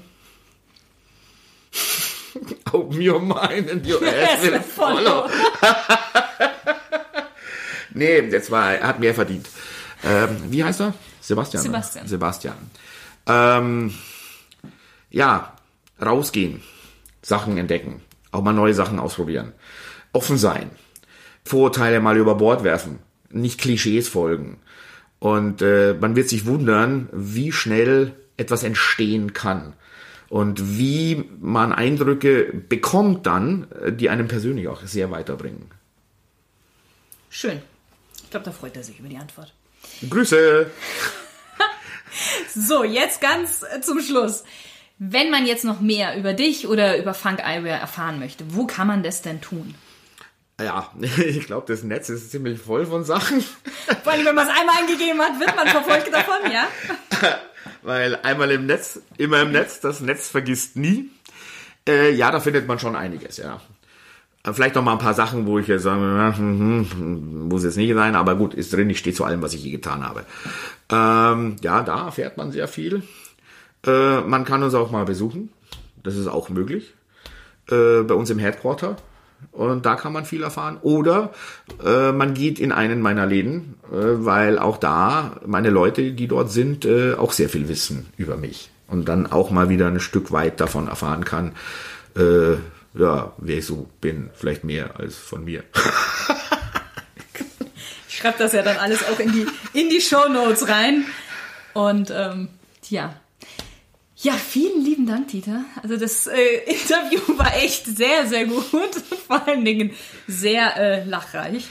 Open 2.74 3.08
your 3.08 3.22
mind 3.22 3.72
and 3.72 3.88
your 3.88 4.02
ass 4.04 4.44
will 4.44 4.60
follow. 4.60 5.30
Nee, 7.94 8.28
das 8.30 8.50
war, 8.50 8.74
er 8.74 8.88
hat 8.88 9.00
mehr 9.00 9.14
verdient. 9.14 9.48
Ähm, 10.04 10.38
wie 10.50 10.64
heißt 10.64 10.82
er? 10.82 10.94
Sebastian. 11.22 11.64
Sebastian. 11.64 12.08
Sebastian. 12.08 12.58
Ähm, 13.28 13.94
ja, 15.10 15.54
rausgehen, 16.02 16.64
Sachen 17.22 17.58
entdecken, 17.58 18.02
auch 18.34 18.44
mal 18.44 18.54
neue 18.54 18.74
Sachen 18.74 19.00
ausprobieren, 19.00 19.54
offen 20.12 20.38
sein, 20.38 20.72
Vorurteile 21.46 22.00
mal 22.00 22.18
über 22.18 22.36
Bord 22.36 22.64
werfen, 22.64 23.00
nicht 23.30 23.60
Klischees 23.60 24.08
folgen. 24.08 24.60
Und 25.20 25.62
äh, 25.62 25.94
man 25.94 26.16
wird 26.16 26.30
sich 26.30 26.46
wundern, 26.46 27.10
wie 27.12 27.52
schnell 27.52 28.14
etwas 28.38 28.64
entstehen 28.64 29.34
kann. 29.34 29.74
Und 30.30 30.78
wie 30.78 31.30
man 31.40 31.72
Eindrücke 31.72 32.52
bekommt 32.68 33.26
dann, 33.26 33.68
äh, 33.72 33.92
die 33.94 34.10
einem 34.10 34.28
persönlich 34.28 34.68
auch 34.68 34.82
sehr 34.84 35.12
weiterbringen. 35.12 35.70
Schön. 37.30 37.62
Ich 38.24 38.30
glaube, 38.30 38.46
da 38.46 38.52
freut 38.52 38.76
er 38.76 38.84
sich 38.84 39.00
über 39.00 39.10
die 39.10 39.18
Antwort. 39.18 39.54
Grüße! 40.10 40.70
So, 42.56 42.84
jetzt 42.84 43.22
ganz 43.22 43.64
äh, 43.64 43.82
zum 43.82 44.00
Schluss. 44.00 44.44
Wenn 45.00 45.32
man 45.32 45.46
jetzt 45.46 45.66
noch 45.66 45.82
mehr 45.82 46.18
über 46.18 46.34
dich 46.34 46.68
oder 46.68 46.98
über 46.98 47.14
Funk 47.14 47.40
Eyewear 47.40 47.80
erfahren 47.80 48.20
möchte, 48.20 48.46
wo 48.50 48.66
kann 48.66 48.88
man 48.88 49.04
das 49.04 49.22
denn 49.22 49.42
tun? 49.42 49.74
Ja, 50.62 50.92
ich 51.18 51.46
glaube, 51.46 51.66
das 51.68 51.84
Netz 51.84 52.10
ist 52.10 52.32
ziemlich 52.32 52.60
voll 52.60 52.86
von 52.86 53.04
Sachen. 53.04 53.44
Vor 54.04 54.14
allem, 54.14 54.26
wenn 54.26 54.36
man 54.36 54.48
es 54.48 54.54
einmal 54.58 54.76
eingegeben 54.78 55.20
hat, 55.20 55.40
wird 55.40 55.56
man 55.56 55.68
verfolgt 55.68 56.14
davon, 56.14 56.52
ja? 56.52 56.68
Weil 57.82 58.16
einmal 58.18 58.52
im 58.52 58.66
Netz, 58.66 59.02
immer 59.18 59.42
im 59.42 59.52
Netz, 59.52 59.80
das 59.80 60.00
Netz 60.00 60.30
vergisst 60.30 60.76
nie. 60.76 61.10
Äh, 61.88 62.12
ja, 62.12 62.32
da 62.32 62.40
findet 62.40 62.68
man 62.68 62.80
schon 62.80 62.96
einiges, 62.96 63.38
ja. 63.38 63.60
Vielleicht 64.52 64.76
noch 64.76 64.84
mal 64.84 64.94
ein 64.94 65.00
paar 65.00 65.14
Sachen, 65.14 65.46
wo 65.46 65.58
ich 65.58 65.68
jetzt 65.68 65.84
sage, 65.84 66.02
ja, 66.02 66.36
hm, 66.36 66.86
hm, 66.92 67.48
muss 67.48 67.64
jetzt 67.64 67.78
nicht 67.78 67.94
sein, 67.94 68.16
aber 68.16 68.36
gut, 68.36 68.54
ist 68.54 68.74
drin, 68.74 68.90
ich 68.90 69.00
stehe 69.00 69.16
zu 69.16 69.24
allem, 69.24 69.42
was 69.42 69.54
ich 69.54 69.64
je 69.64 69.72
getan 69.72 70.06
habe. 70.06 70.26
Ähm, 70.90 71.56
ja, 71.62 71.82
da 71.82 72.06
erfährt 72.06 72.36
man 72.36 72.52
sehr 72.52 72.68
viel. 72.68 73.04
Äh, 73.86 74.22
man 74.22 74.46
kann 74.46 74.64
uns 74.64 74.74
auch 74.74 74.92
mal 74.92 75.06
besuchen, 75.06 75.50
das 76.04 76.16
ist 76.16 76.28
auch 76.28 76.50
möglich, 76.50 76.94
äh, 77.70 78.02
bei 78.04 78.14
uns 78.14 78.30
im 78.30 78.40
Headquarter. 78.40 78.98
Und 79.52 79.86
da 79.86 79.96
kann 79.96 80.14
man 80.14 80.26
viel 80.26 80.42
erfahren. 80.42 80.78
Oder 80.82 81.34
äh, 81.84 82.12
man 82.12 82.34
geht 82.34 82.60
in 82.60 82.72
einen 82.72 83.02
meiner 83.02 83.26
Läden, 83.26 83.76
äh, 83.92 83.96
weil 83.96 84.58
auch 84.58 84.78
da 84.78 85.42
meine 85.46 85.70
Leute, 85.70 86.14
die 86.14 86.28
dort 86.28 86.52
sind, 86.52 86.86
äh, 86.86 87.14
auch 87.16 87.34
sehr 87.34 87.50
viel 87.50 87.68
wissen 87.68 88.08
über 88.16 88.38
mich. 88.38 88.72
Und 88.88 89.10
dann 89.10 89.32
auch 89.32 89.52
mal 89.52 89.70
wieder 89.70 89.88
ein 89.88 90.00
Stück 90.00 90.32
weit 90.32 90.60
davon 90.62 90.88
erfahren 90.88 91.26
kann, 91.26 91.54
äh, 92.16 92.54
ja, 92.98 93.34
wer 93.38 93.58
ich 93.58 93.66
so 93.66 93.90
bin. 94.02 94.30
Vielleicht 94.34 94.64
mehr 94.64 95.00
als 95.00 95.18
von 95.18 95.44
mir. 95.46 95.64
Ich 98.08 98.20
schreibe 98.20 98.38
das 98.38 98.54
ja 98.54 98.62
dann 98.62 98.78
alles 98.78 99.04
auch 99.10 99.20
in 99.20 99.34
die, 99.34 99.48
in 99.74 99.90
die 99.90 100.00
Show 100.00 100.30
Notes 100.30 100.70
rein. 100.70 101.04
Und 101.74 102.14
ähm, 102.16 102.48
ja. 102.88 103.16
Ja, 104.24 104.34
vielen 104.34 104.84
lieben 104.86 105.06
Dank, 105.06 105.28
Dieter. 105.28 105.66
Also 105.82 105.98
das 105.98 106.28
äh, 106.28 106.34
Interview 106.66 107.20
war 107.38 107.54
echt 107.58 107.86
sehr, 107.86 108.26
sehr 108.26 108.46
gut. 108.46 108.96
Vor 109.28 109.46
allen 109.46 109.66
Dingen 109.66 109.92
sehr 110.28 110.78
äh, 110.78 111.04
lachreich. 111.04 111.68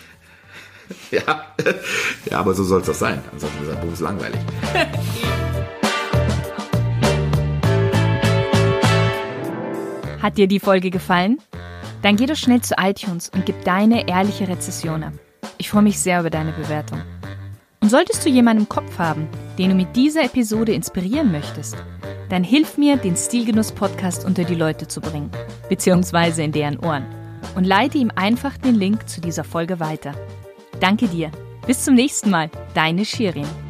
ja. 1.10 1.46
ja, 2.30 2.38
aber 2.38 2.52
so 2.52 2.62
soll 2.62 2.82
es 2.82 2.86
doch 2.86 2.94
sein. 2.94 3.24
Ansonsten 3.32 3.62
ist 3.62 3.70
der 3.70 3.76
Beruf 3.76 4.00
langweilig. 4.00 4.38
Hat 10.20 10.36
dir 10.36 10.46
die 10.46 10.60
Folge 10.60 10.90
gefallen? 10.90 11.38
Dann 12.02 12.16
geh 12.16 12.26
doch 12.26 12.36
schnell 12.36 12.60
zu 12.60 12.74
iTunes 12.78 13.30
und 13.30 13.46
gib 13.46 13.64
deine 13.64 14.08
ehrliche 14.08 14.46
Rezession 14.46 15.04
ab. 15.04 15.14
Ich 15.56 15.70
freue 15.70 15.82
mich 15.82 15.98
sehr 15.98 16.20
über 16.20 16.28
deine 16.28 16.52
Bewertung. 16.52 17.00
Und 17.80 17.88
solltest 17.88 18.26
du 18.26 18.28
jemanden 18.28 18.64
im 18.64 18.68
Kopf 18.68 18.98
haben, 18.98 19.26
den 19.58 19.70
du 19.70 19.74
mit 19.74 19.96
dieser 19.96 20.24
Episode 20.24 20.74
inspirieren 20.74 21.32
möchtest, 21.32 21.78
dann 22.32 22.44
hilf 22.44 22.78
mir, 22.78 22.96
den 22.96 23.14
Stilgenuss-Podcast 23.14 24.24
unter 24.24 24.44
die 24.44 24.54
Leute 24.54 24.88
zu 24.88 25.02
bringen, 25.02 25.30
beziehungsweise 25.68 26.42
in 26.42 26.52
deren 26.52 26.78
Ohren. 26.78 27.04
und 27.54 27.64
leite 27.64 27.98
ihm 27.98 28.10
einfach 28.14 28.56
den 28.56 28.76
Link 28.76 29.06
zu 29.06 29.20
dieser 29.20 29.44
Folge 29.44 29.80
weiter. 29.80 30.14
Danke 30.80 31.08
dir. 31.08 31.30
Bis 31.66 31.84
zum 31.84 31.94
nächsten 31.94 32.30
Mal. 32.30 32.50
Deine 32.72 33.04
Shirin. 33.04 33.61